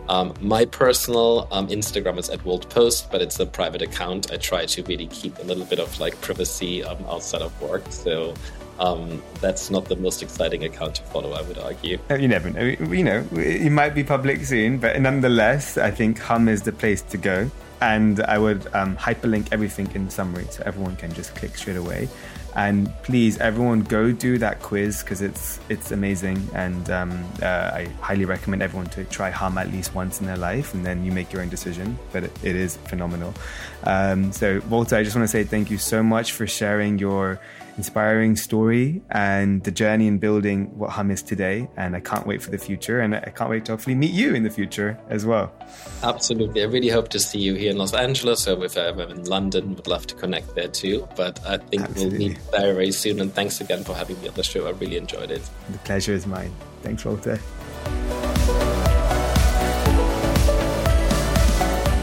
[0.10, 4.32] Um, my personal um, Instagram is at World Post, but it's a private account.
[4.32, 7.84] I try to really keep a little bit of like privacy um, outside of work.
[7.90, 8.34] So
[8.80, 12.00] um, that's not the most exciting account to follow, I would argue.
[12.10, 12.64] Uh, you never know.
[12.64, 17.02] You know, it might be public soon, but nonetheless, I think Hum is the place
[17.04, 17.50] to go.
[17.82, 22.08] And I would um, hyperlink everything in summary so everyone can just click straight away.
[22.56, 27.86] And please, everyone, go do that quiz because it's it's amazing, and um, uh, I
[28.00, 31.12] highly recommend everyone to try Hum at least once in their life, and then you
[31.12, 31.98] make your own decision.
[32.12, 33.34] But it, it is phenomenal.
[33.86, 37.40] Um, so, Walter, I just want to say thank you so much for sharing your
[37.78, 41.68] inspiring story and the journey in building what Hum is today.
[41.78, 43.00] And I can't wait for the future.
[43.00, 45.52] And I can't wait to hopefully meet you in the future as well.
[46.04, 46.62] Absolutely.
[46.62, 49.76] I really hope to see you here in Los Angeles or if I'm in London,
[49.76, 51.08] would love to connect there too.
[51.16, 52.18] But I think Absolutely.
[52.20, 53.20] we'll meet very, very soon.
[53.20, 54.68] And thanks again for having me on the show.
[54.68, 55.42] I really enjoyed it.
[55.70, 56.54] The pleasure is mine.
[56.82, 57.40] Thanks, Walter.